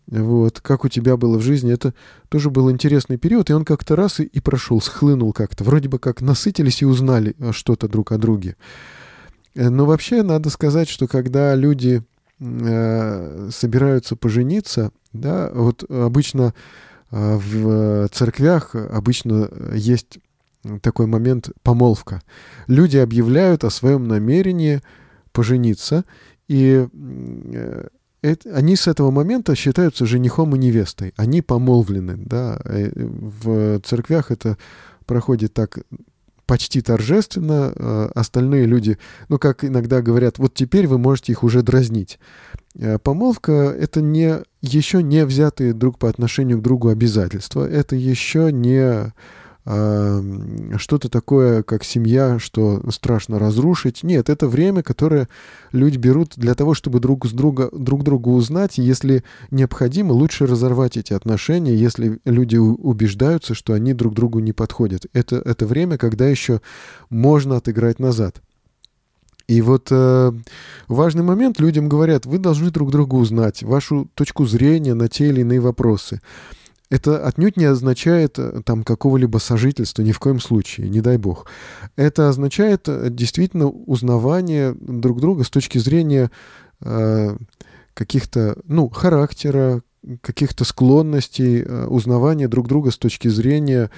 вот, 0.09 0.61
как 0.61 0.85
у 0.85 0.91
тебя 0.91 1.17
было 1.17 1.39
в 1.39 1.43
жизни, 1.43 1.73
это 1.73 1.95
тоже 2.29 2.51
был 2.51 2.71
интересный 2.71 3.17
период, 3.17 3.49
и 3.49 3.55
он 3.55 3.65
как-то 3.65 3.97
раз 3.97 4.21
и, 4.21 4.25
и 4.25 4.41
прошел, 4.41 4.83
схлынул 4.83 5.33
как-то. 5.33 5.65
Вроде 5.65 5.89
бы 5.89 5.99
как 5.99 6.21
насытились 6.21 6.83
и 6.83 6.85
узнали 6.85 7.35
что-то 7.53 7.89
друг 7.89 8.13
о 8.13 8.19
друге. 8.19 8.57
Э, 9.55 9.69
но 9.69 9.87
вообще 9.87 10.23
надо 10.23 10.51
сказать, 10.51 10.89
что 10.89 11.07
когда 11.07 11.55
люди 11.55 12.03
э, 12.41 13.49
собираются 13.53 14.17
пожениться, 14.17 14.91
да, 15.13 15.51
вот 15.53 15.85
обычно 15.91 16.55
э, 17.11 17.37
в 17.37 18.09
церквях 18.09 18.75
обычно 18.75 19.51
есть 19.75 20.19
такой 20.81 21.07
момент 21.07 21.51
помолвка. 21.63 22.23
Люди 22.69 22.97
объявляют 22.97 23.65
о 23.65 23.71
своем 23.71 24.07
намерении 24.07 24.81
пожениться, 25.33 26.05
и 26.47 26.87
это, 28.23 28.55
они 28.55 28.77
с 28.77 28.87
этого 28.87 29.11
момента 29.11 29.57
считаются 29.57 30.07
женихом 30.07 30.55
и 30.55 30.59
невестой. 30.59 31.13
Они 31.17 31.43
помолвлены, 31.43 32.17
да. 32.17 32.61
Э, 32.65 32.91
в 32.95 33.81
церквях 33.81 34.31
это 34.31 34.57
проходит 35.07 35.53
так 35.53 35.81
почти 36.53 36.83
торжественно. 36.83 37.73
Э, 37.75 38.09
остальные 38.15 38.67
люди, 38.67 38.99
ну, 39.31 39.39
как 39.39 39.65
иногда 39.65 40.03
говорят, 40.03 40.37
вот 40.37 40.53
теперь 40.53 40.87
вы 40.87 40.99
можете 40.99 41.33
их 41.33 41.45
уже 41.45 41.63
дразнить. 41.63 42.19
Э, 42.75 42.99
помолвка— 42.99 43.53
это 43.81 44.03
не, 44.03 44.43
еще 44.61 45.03
не 45.03 45.25
взятые 45.25 45.73
друг 45.73 45.99
по 45.99 46.11
отношению 46.11 46.59
к 46.59 46.63
другу 46.63 46.89
обязательства. 46.91 47.67
Это 47.67 47.97
еще 47.97 48.53
не 48.53 49.15
что-то 49.65 51.09
такое, 51.09 51.63
как 51.63 51.85
семья, 51.85 52.39
что 52.41 52.83
страшно 52.91 53.39
разрушить. 53.39 54.03
Нет, 54.03 54.29
это 54.29 54.49
время, 54.49 54.83
которое 54.83 55.29
люди 55.71 55.99
берут 55.99 56.33
для 56.37 56.55
того, 56.55 56.75
чтобы 56.75 56.99
друг 56.99 57.27
с 57.27 57.31
друга, 57.31 57.71
друг 57.73 58.03
друга 58.03 58.29
узнать. 58.31 58.79
Если 58.79 59.23
необходимо, 59.53 60.13
лучше 60.13 60.47
разорвать 60.47 60.97
эти 60.97 61.13
отношения, 61.13 61.77
если 61.77 62.19
люди 62.25 62.57
убеждаются, 62.57 63.55
что 63.55 63.73
они 63.73 63.95
друг 63.95 64.15
другу 64.15 64.41
не 64.41 64.53
подходят. 64.53 65.07
Это, 65.13 65.37
это 65.37 65.65
время, 65.65 65.97
когда 65.97 66.27
еще 66.27 66.61
можно 67.09 67.57
отыграть 67.57 68.01
назад. 68.01 68.43
И 69.47 69.61
вот 69.61 69.89
э, 69.91 70.33
важный 70.89 71.23
момент, 71.23 71.61
людям 71.61 71.89
говорят, 71.89 72.27
вы 72.27 72.39
должны 72.39 72.71
друг 72.71 72.91
друга 72.91 73.15
узнать, 73.17 73.63
вашу 73.63 74.09
точку 74.15 74.47
зрения 74.47 74.95
на 74.95 75.09
те 75.09 75.29
или 75.29 75.43
иные 75.43 75.61
вопросы. 75.61 76.21
Это 76.93 77.27
отнюдь 77.27 77.57
не 77.57 77.65
означает 77.65 78.39
э, 78.39 78.61
там 78.67 78.85
какого-либо 78.85 79.39
сожительства, 79.39 80.03
ни 80.03 80.13
в 80.13 80.19
коем 80.19 80.41
случае, 80.41 80.91
не 80.91 81.01
дай 81.01 81.17
бог. 81.17 81.47
Это 81.97 82.29
означает 82.29 82.87
э, 82.87 83.09
действительно 83.09 83.69
узнавание 83.69 84.75
друг 84.79 85.19
друга 85.19 85.43
с 85.45 85.49
точки 85.49 85.79
зрения 85.79 86.31
э, 86.83 87.35
каких-то, 87.95 88.59
ну, 88.67 88.91
характера, 88.91 89.81
каких-то 90.21 90.67
склонностей, 90.67 91.63
э, 91.63 91.87
узнавания 91.87 92.47
друг 92.47 92.69
друга 92.69 92.91
с 92.91 92.99
точки 92.99 93.29
зрения 93.29 93.91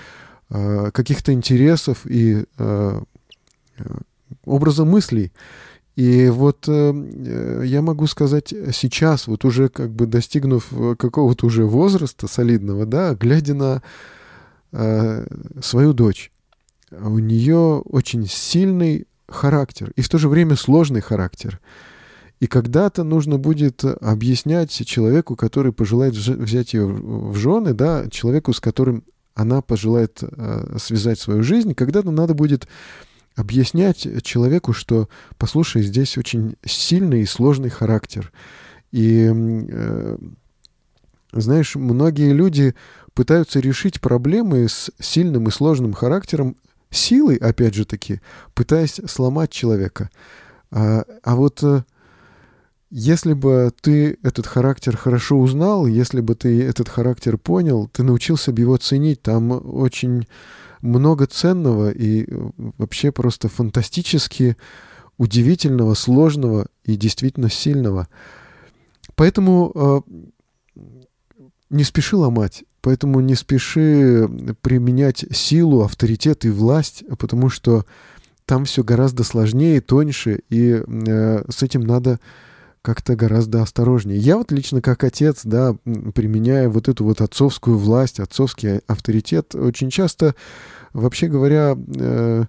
э, 0.51 0.93
каких-то 0.93 1.33
интересов 1.33 2.07
и 2.07 2.45
э, 2.59 3.01
э 3.79 3.85
образа 4.45 4.85
мыслей. 4.85 5.33
И 5.97 6.29
вот 6.29 6.65
э, 6.67 7.63
я 7.65 7.81
могу 7.81 8.07
сказать 8.09 8.53
сейчас, 8.73 9.29
вот 9.29 9.45
уже 9.45 9.69
как 9.69 9.93
бы 9.93 10.07
достигнув 10.07 10.67
э, 10.73 10.97
какого-то 10.97 11.47
уже 11.47 11.65
возраста 11.65 12.27
солидного, 12.27 12.85
да, 12.85 13.15
глядя 13.15 13.55
на 13.55 13.83
э, 14.73 15.27
свою 15.63 15.93
дочь, 15.93 16.33
у 16.91 17.19
нее 17.19 17.81
очень 17.85 18.27
сильный 18.27 19.07
характер 19.29 19.93
и 19.95 20.03
в 20.03 20.09
то 20.09 20.19
же 20.19 20.29
время 20.29 20.57
сложный 20.57 21.01
характер. 21.01 21.61
И 22.41 22.49
когда-то 22.49 23.05
нужно 23.05 23.39
будет 23.39 23.85
объяснять 23.85 24.71
человеку, 24.71 25.37
который 25.37 25.73
пожелает 25.73 26.15
взять 26.15 26.75
ее 26.75 26.87
в 26.87 27.37
жены, 27.37 27.73
да, 27.73 28.11
человеку, 28.11 28.53
с 28.53 28.61
которым 28.61 29.05
она 29.35 29.63
пожелает 29.63 30.23
э, 30.23 30.77
связать 30.79 31.21
свою 31.21 31.45
жизнь, 31.45 31.75
когда-то 31.75 32.11
надо 32.11 32.35
будет 32.35 32.67
объяснять 33.37 34.07
человеку, 34.23 34.73
что, 34.73 35.09
послушай, 35.39 35.83
здесь 35.83 36.17
очень 36.17 36.57
сильный 36.65 37.23
и 37.23 37.27
сложный 37.27 37.71
характер. 37.71 38.33
И, 38.93 39.29
э, 39.33 40.19
знаешь, 41.33 41.75
многие 41.75 42.33
люди 42.33 42.75
пытаются 43.13 43.61
решить 43.61 44.01
проблемы 44.01 44.69
с 44.69 44.91
сильным 45.01 45.49
и 45.49 45.51
сложным 45.51 45.93
характером 45.93 46.57
силой, 46.91 47.37
опять 47.37 47.75
же 47.75 47.85
таки, 47.85 48.21
пытаясь 48.55 49.01
сломать 49.07 49.51
человека. 49.51 50.11
А, 50.71 51.05
а 51.23 51.35
вот 51.35 51.63
э, 51.63 51.83
если 52.91 53.33
бы 53.33 53.73
ты 53.81 54.19
этот 54.23 54.47
характер 54.47 54.97
хорошо 54.97 55.39
узнал, 55.39 55.87
если 55.87 56.21
бы 56.21 56.37
ты 56.37 56.63
этот 56.63 56.89
характер 56.89 57.39
понял, 57.39 57.89
ты 57.93 58.05
научился 58.05 58.53
бы 58.53 58.61
его 58.61 58.77
ценить, 58.77 59.23
там 59.23 59.51
очень 59.51 60.29
много 60.85 61.27
ценного 61.27 61.91
и 61.91 62.25
э, 62.25 62.51
вообще 62.57 63.11
просто 63.11 63.49
фантастически 63.49 64.57
удивительного, 65.17 65.95
сложного 65.95 66.67
и 66.85 66.97
действительно 66.97 67.51
сильного. 67.51 68.09
Поэтому 69.15 69.73
э, 69.75 70.81
не 71.71 71.85
спеши 71.85 72.17
ломать, 72.17 72.65
поэтому 72.83 73.21
не 73.21 73.35
спеши 73.35 74.29
применять 74.61 75.25
силу, 75.31 75.83
авторитет 75.83 76.45
и 76.45 76.51
власть, 76.51 77.05
потому 77.19 77.49
что 77.49 77.87
там 78.45 78.67
все 78.67 78.85
гораздо 78.85 79.25
сложнее, 79.25 79.81
тоньше, 79.81 80.41
и 80.51 80.83
э, 80.87 81.45
с 81.49 81.63
этим 81.63 81.81
надо 81.81 82.21
как-то 82.85 83.17
гораздо 83.17 83.63
осторожнее. 83.63 84.19
Я 84.19 84.37
вот 84.37 84.53
лично 84.53 84.83
как 84.83 85.05
отец, 85.05 85.41
да, 85.45 85.75
применяя 86.15 86.69
вот 86.69 86.87
эту 86.87 87.03
вот 87.05 87.23
отцовскую 87.23 87.79
власть, 87.79 88.21
отцовский 88.21 88.81
авторитет, 88.87 89.55
очень 89.55 89.89
часто, 89.89 90.35
вообще 90.93 91.29
говоря, 91.29 91.79
э, 91.79 92.45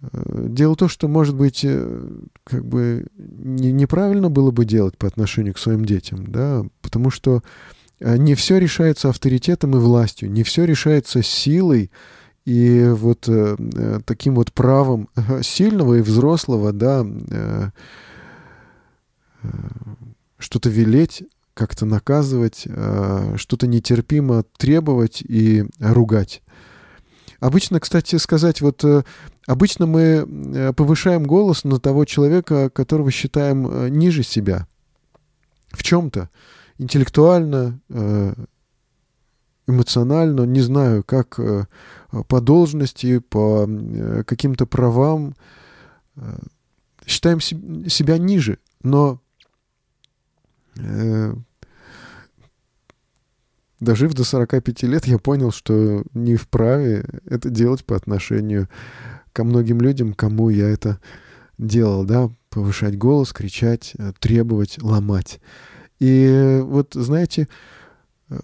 э, 0.00 0.46
делал 0.48 0.74
то, 0.74 0.88
что, 0.88 1.06
может 1.06 1.36
быть, 1.36 1.60
э, 1.64 2.08
как 2.44 2.64
бы 2.64 3.08
не, 3.18 3.72
неправильно 3.72 4.30
было 4.30 4.50
бы 4.52 4.64
делать 4.64 4.96
по 4.96 5.06
отношению 5.06 5.52
к 5.52 5.58
своим 5.58 5.84
детям, 5.84 6.26
да, 6.26 6.64
потому 6.80 7.10
что 7.10 7.42
э, 8.00 8.16
не 8.16 8.34
все 8.34 8.56
решается 8.56 9.10
авторитетом 9.10 9.76
и 9.76 9.78
властью, 9.78 10.30
не 10.30 10.44
все 10.44 10.64
решается 10.64 11.22
силой 11.22 11.90
и 12.46 12.88
вот 12.88 13.28
э, 13.28 14.00
таким 14.06 14.36
вот 14.36 14.54
правом 14.54 15.10
сильного 15.42 15.96
и 15.96 16.00
взрослого, 16.00 16.72
да, 16.72 17.04
э, 17.04 17.68
что-то 20.38 20.68
велеть, 20.68 21.24
как-то 21.56 21.86
наказывать, 21.86 22.64
э, 22.66 23.36
что-то 23.38 23.66
нетерпимо 23.66 24.44
требовать 24.58 25.22
и 25.22 25.64
ругать. 25.80 26.42
Обычно, 27.40 27.80
кстати 27.80 28.16
сказать, 28.16 28.60
вот 28.60 28.84
э, 28.84 29.04
обычно 29.46 29.86
мы 29.86 30.00
э, 30.02 30.72
повышаем 30.74 31.24
голос 31.24 31.64
на 31.64 31.80
того 31.80 32.04
человека, 32.04 32.68
которого 32.68 33.10
считаем 33.10 33.88
ниже 33.88 34.22
себя. 34.22 34.66
В 35.70 35.82
чем-то. 35.82 36.28
Интеллектуально, 36.78 37.80
эмоционально, 39.66 40.42
не 40.42 40.60
знаю, 40.60 41.02
как 41.04 41.40
по 42.28 42.40
должности, 42.40 43.18
по 43.18 43.66
каким-то 44.26 44.64
правам. 44.66 45.34
Считаем 47.06 47.40
себя 47.40 48.18
ниже. 48.18 48.58
Но 48.82 49.20
дожив 53.80 54.14
до 54.14 54.24
45 54.24 54.82
лет, 54.84 55.06
я 55.06 55.18
понял, 55.18 55.52
что 55.52 56.04
не 56.14 56.36
вправе 56.36 57.04
это 57.26 57.50
делать 57.50 57.84
по 57.84 57.96
отношению 57.96 58.68
ко 59.32 59.44
многим 59.44 59.80
людям, 59.80 60.14
кому 60.14 60.48
я 60.48 60.68
это 60.68 60.98
делал, 61.58 62.04
да, 62.04 62.30
повышать 62.50 62.96
голос, 62.96 63.32
кричать, 63.32 63.92
э, 63.98 64.12
требовать, 64.18 64.82
ломать. 64.82 65.40
И 65.98 66.60
вот, 66.62 66.94
знаете, 66.94 67.48
э, 68.30 68.38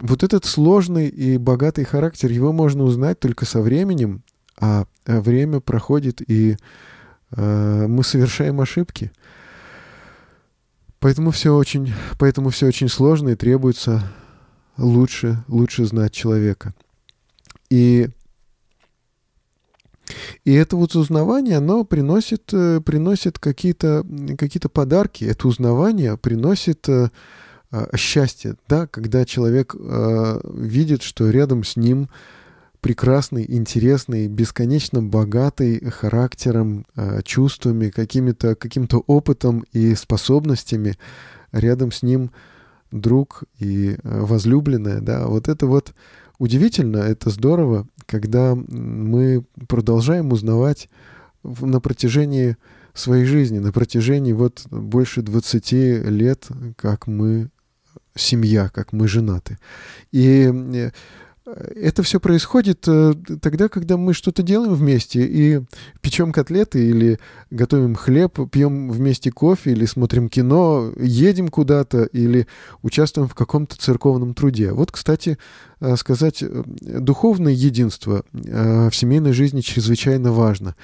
вот 0.00 0.22
этот 0.22 0.44
сложный 0.44 1.08
и 1.08 1.38
богатый 1.38 1.84
характер, 1.84 2.30
его 2.30 2.52
можно 2.52 2.84
узнать 2.84 3.18
только 3.18 3.44
со 3.46 3.60
временем, 3.60 4.22
а 4.58 4.86
время 5.04 5.60
проходит, 5.60 6.22
и 6.26 6.56
э, 7.32 7.86
мы 7.88 8.04
совершаем 8.04 8.60
ошибки. 8.60 9.10
Поэтому 11.06 11.30
все 11.30 11.54
очень, 11.54 11.94
поэтому 12.18 12.50
все 12.50 12.66
очень 12.66 12.88
сложно 12.88 13.28
и 13.28 13.36
требуется 13.36 14.02
лучше, 14.76 15.38
лучше 15.46 15.84
знать 15.84 16.12
человека. 16.12 16.74
И, 17.70 18.08
и 20.44 20.52
это 20.52 20.74
вот 20.74 20.96
узнавание, 20.96 21.58
оно 21.58 21.84
приносит, 21.84 22.52
э, 22.52 22.80
приносит 22.80 23.38
какие-то 23.38 24.04
какие 24.36 24.60
подарки. 24.68 25.22
Это 25.22 25.46
узнавание 25.46 26.16
приносит 26.16 26.88
э, 26.88 27.10
а, 27.70 27.96
счастье, 27.96 28.56
да, 28.66 28.88
когда 28.88 29.24
человек 29.24 29.76
э, 29.78 30.40
видит, 30.54 31.04
что 31.04 31.30
рядом 31.30 31.62
с 31.62 31.76
ним 31.76 32.08
прекрасный, 32.86 33.44
интересный, 33.48 34.28
бесконечно 34.28 35.02
богатый 35.02 35.90
характером, 35.90 36.86
э, 36.94 37.20
чувствами, 37.24 37.90
какими-то, 37.90 38.54
каким-то 38.54 38.98
опытом 39.08 39.64
и 39.72 39.96
способностями. 39.96 40.94
Рядом 41.50 41.90
с 41.90 42.04
ним 42.04 42.30
друг 42.92 43.42
и 43.58 43.96
э, 44.00 44.20
возлюбленная, 44.20 45.00
да, 45.00 45.26
вот 45.26 45.48
это 45.48 45.66
вот 45.66 45.94
удивительно, 46.38 46.98
это 46.98 47.30
здорово, 47.30 47.88
когда 48.06 48.54
мы 48.54 49.44
продолжаем 49.66 50.30
узнавать 50.30 50.88
на 51.42 51.80
протяжении 51.80 52.56
своей 52.94 53.24
жизни, 53.24 53.58
на 53.58 53.72
протяжении 53.72 54.32
вот 54.32 54.64
больше 54.70 55.22
20 55.22 55.72
лет, 55.72 56.46
как 56.76 57.08
мы 57.08 57.50
семья, 58.14 58.68
как 58.68 58.92
мы 58.92 59.08
женаты. 59.08 59.58
И 60.12 60.52
э, 60.54 60.90
это 61.46 62.02
все 62.02 62.18
происходит 62.18 62.84
э, 62.88 63.14
тогда, 63.40 63.68
когда 63.68 63.96
мы 63.96 64.14
что-то 64.14 64.42
делаем 64.42 64.74
вместе 64.74 65.24
и 65.24 65.60
печем 66.00 66.32
котлеты 66.32 66.88
или 66.88 67.18
готовим 67.50 67.94
хлеб, 67.94 68.38
пьем 68.50 68.90
вместе 68.90 69.30
кофе 69.30 69.70
или 69.70 69.84
смотрим 69.84 70.28
кино, 70.28 70.92
едем 70.98 71.48
куда-то 71.48 72.04
или 72.04 72.48
участвуем 72.82 73.28
в 73.28 73.34
каком-то 73.34 73.76
церковном 73.76 74.34
труде. 74.34 74.72
Вот, 74.72 74.90
кстати, 74.90 75.38
э, 75.80 75.96
сказать, 75.96 76.42
э, 76.42 76.62
духовное 76.66 77.52
единство 77.52 78.24
в 78.32 78.92
семейной 78.92 79.32
жизни 79.32 79.60
чрезвычайно 79.60 80.32
важно. 80.32 80.74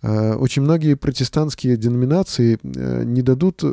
Очень 0.00 0.62
многие 0.62 0.94
протестантские 0.94 1.76
деноминации 1.76 2.58
не 2.62 3.20
дадут 3.22 3.64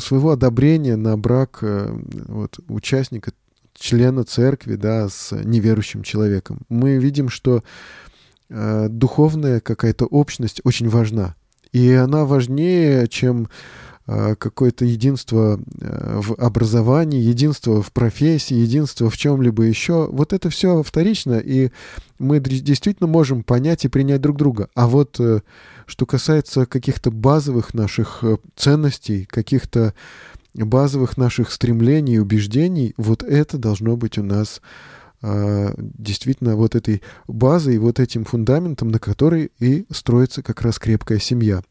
своего 0.00 0.30
одобрения 0.30 0.96
на 0.96 1.18
брак 1.18 1.62
вот, 1.62 2.58
участника 2.68 3.32
члена 3.78 4.24
церкви, 4.24 4.76
да, 4.76 5.08
с 5.08 5.32
неверующим 5.32 6.02
человеком. 6.02 6.60
Мы 6.68 6.96
видим, 6.96 7.28
что 7.28 7.62
э, 8.48 8.88
духовная 8.88 9.60
какая-то 9.60 10.06
общность 10.06 10.60
очень 10.64 10.88
важна. 10.88 11.34
И 11.72 11.92
она 11.92 12.24
важнее, 12.24 13.08
чем 13.08 13.48
э, 14.06 14.36
какое-то 14.36 14.84
единство 14.84 15.58
э, 15.80 16.20
в 16.20 16.34
образовании, 16.34 17.20
единство 17.20 17.82
в 17.82 17.92
профессии, 17.92 18.54
единство 18.54 19.10
в 19.10 19.16
чем-либо 19.16 19.64
еще. 19.64 20.08
Вот 20.10 20.32
это 20.32 20.50
все 20.50 20.82
вторично, 20.82 21.38
и 21.38 21.70
мы 22.18 22.38
действительно 22.40 23.08
можем 23.08 23.42
понять 23.42 23.84
и 23.84 23.88
принять 23.88 24.20
друг 24.20 24.36
друга. 24.36 24.68
А 24.74 24.86
вот 24.86 25.18
э, 25.18 25.40
что 25.86 26.06
касается 26.06 26.66
каких-то 26.66 27.10
базовых 27.10 27.74
наших 27.74 28.20
э, 28.22 28.36
ценностей, 28.56 29.24
каких-то 29.24 29.94
базовых 30.54 31.16
наших 31.16 31.50
стремлений 31.50 32.14
и 32.14 32.18
убеждений, 32.18 32.94
вот 32.96 33.22
это 33.22 33.58
должно 33.58 33.96
быть 33.96 34.18
у 34.18 34.22
нас 34.22 34.60
э, 35.22 35.74
действительно 35.76 36.54
вот 36.54 36.76
этой 36.76 37.02
базой, 37.26 37.78
вот 37.78 37.98
этим 37.98 38.24
фундаментом, 38.24 38.88
на 38.88 38.98
который 38.98 39.50
и 39.58 39.84
строится 39.90 40.42
как 40.42 40.62
раз 40.62 40.78
крепкая 40.78 41.18
семья. 41.18 41.62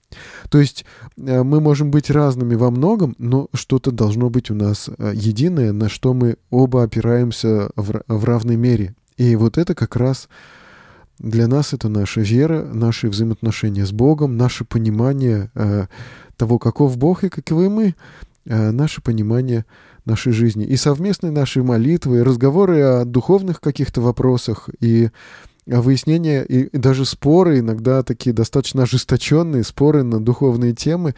То 0.49 0.59
есть 0.59 0.85
э, 1.17 1.43
мы 1.43 1.61
можем 1.61 1.91
быть 1.91 2.09
разными 2.09 2.55
во 2.55 2.71
многом, 2.71 3.15
но 3.17 3.47
что-то 3.53 3.91
должно 3.91 4.29
быть 4.29 4.51
у 4.51 4.55
нас 4.55 4.89
э, 4.89 5.13
единое, 5.15 5.71
на 5.71 5.87
что 5.87 6.13
мы 6.13 6.35
оба 6.49 6.83
опираемся 6.83 7.69
в, 7.75 8.25
равной 8.25 8.57
мере. 8.57 8.95
И 9.15 9.35
вот 9.37 9.57
это 9.57 9.75
как 9.75 9.95
раз 9.95 10.27
для 11.19 11.47
нас 11.47 11.71
это 11.71 11.87
наша 11.87 12.19
вера, 12.19 12.65
наши 12.65 13.07
взаимоотношения 13.07 13.85
с 13.85 13.91
Богом, 13.91 14.35
наше 14.35 14.65
понимание 14.65 15.51
того, 16.35 16.57
каков 16.57 16.97
Бог 16.97 17.23
и 17.23 17.29
каковы 17.29 17.69
мы. 17.69 17.93
Э, 18.45 18.71
наше 18.71 19.01
понимание 19.01 19.65
нашей 20.03 20.33
жизни. 20.33 20.65
И 20.65 20.75
совместные 20.75 21.31
наши 21.31 21.63
молитвы, 21.63 22.17
и 22.17 22.23
разговоры 22.23 22.81
о 22.81 23.05
духовных 23.05 23.61
каких-то 23.61 24.01
вопросах, 24.01 24.69
и 24.81 25.11
выяснения, 25.65 26.43
и 26.43 26.77
даже 26.77 27.05
споры, 27.05 27.59
иногда 27.59 28.03
такие 28.03 28.33
достаточно 28.33 28.83
ожесточенные 28.83 29.63
споры 29.63 30.03
на 30.03 30.19
духовные 30.19 30.73
темы, 30.73 31.15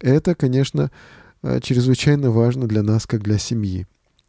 это, 0.00 0.34
конечно, 0.34 0.90
э, 1.42 1.60
чрезвычайно 1.60 2.30
важно 2.30 2.66
для 2.66 2.82
нас, 2.82 3.06
как 3.06 3.22
для 3.22 3.36
семьи. 3.36 3.86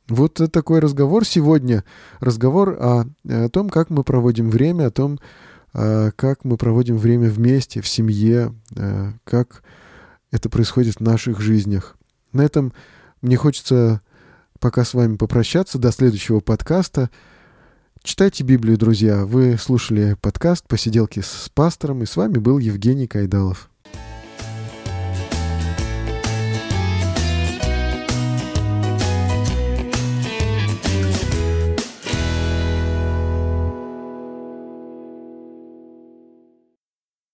Вот 0.10 0.42
такой 0.52 0.80
разговор 0.80 1.24
сегодня, 1.26 1.86
разговор 2.20 2.78
о, 2.78 3.06
о 3.30 3.50
том, 3.50 3.70
как 3.70 3.90
мы 3.90 4.04
проводим 4.04 4.50
время, 4.50 4.88
о 4.88 4.92
том, 4.92 5.20
э, 5.74 6.12
как 6.18 6.44
мы 6.44 6.58
проводим 6.58 6.98
время 6.98 7.30
вместе, 7.30 7.80
в 7.80 7.88
семье, 7.88 8.54
как 9.24 9.64
это 10.32 10.50
происходит 10.50 10.96
в 10.96 11.00
наших 11.00 11.40
жизнях. 11.40 11.95
На 12.36 12.42
этом 12.42 12.74
мне 13.22 13.38
хочется 13.38 14.02
пока 14.60 14.84
с 14.84 14.94
вами 14.94 15.16
попрощаться. 15.16 15.80
До 15.80 15.94
следующего 15.94 16.42
подкаста. 16.42 17.10
Читайте 18.04 18.44
Библию, 18.44 18.78
друзья. 18.78 19.26
Вы 19.26 19.58
слушали 19.58 20.18
подкаст 20.20 20.68
«Посиделки 20.68 21.22
с 21.22 21.50
пастором», 21.54 22.04
и 22.04 22.06
с 22.06 22.18
вами 22.18 22.38
был 22.38 22.58
Евгений 22.58 23.08
Кайдалов. 23.08 23.70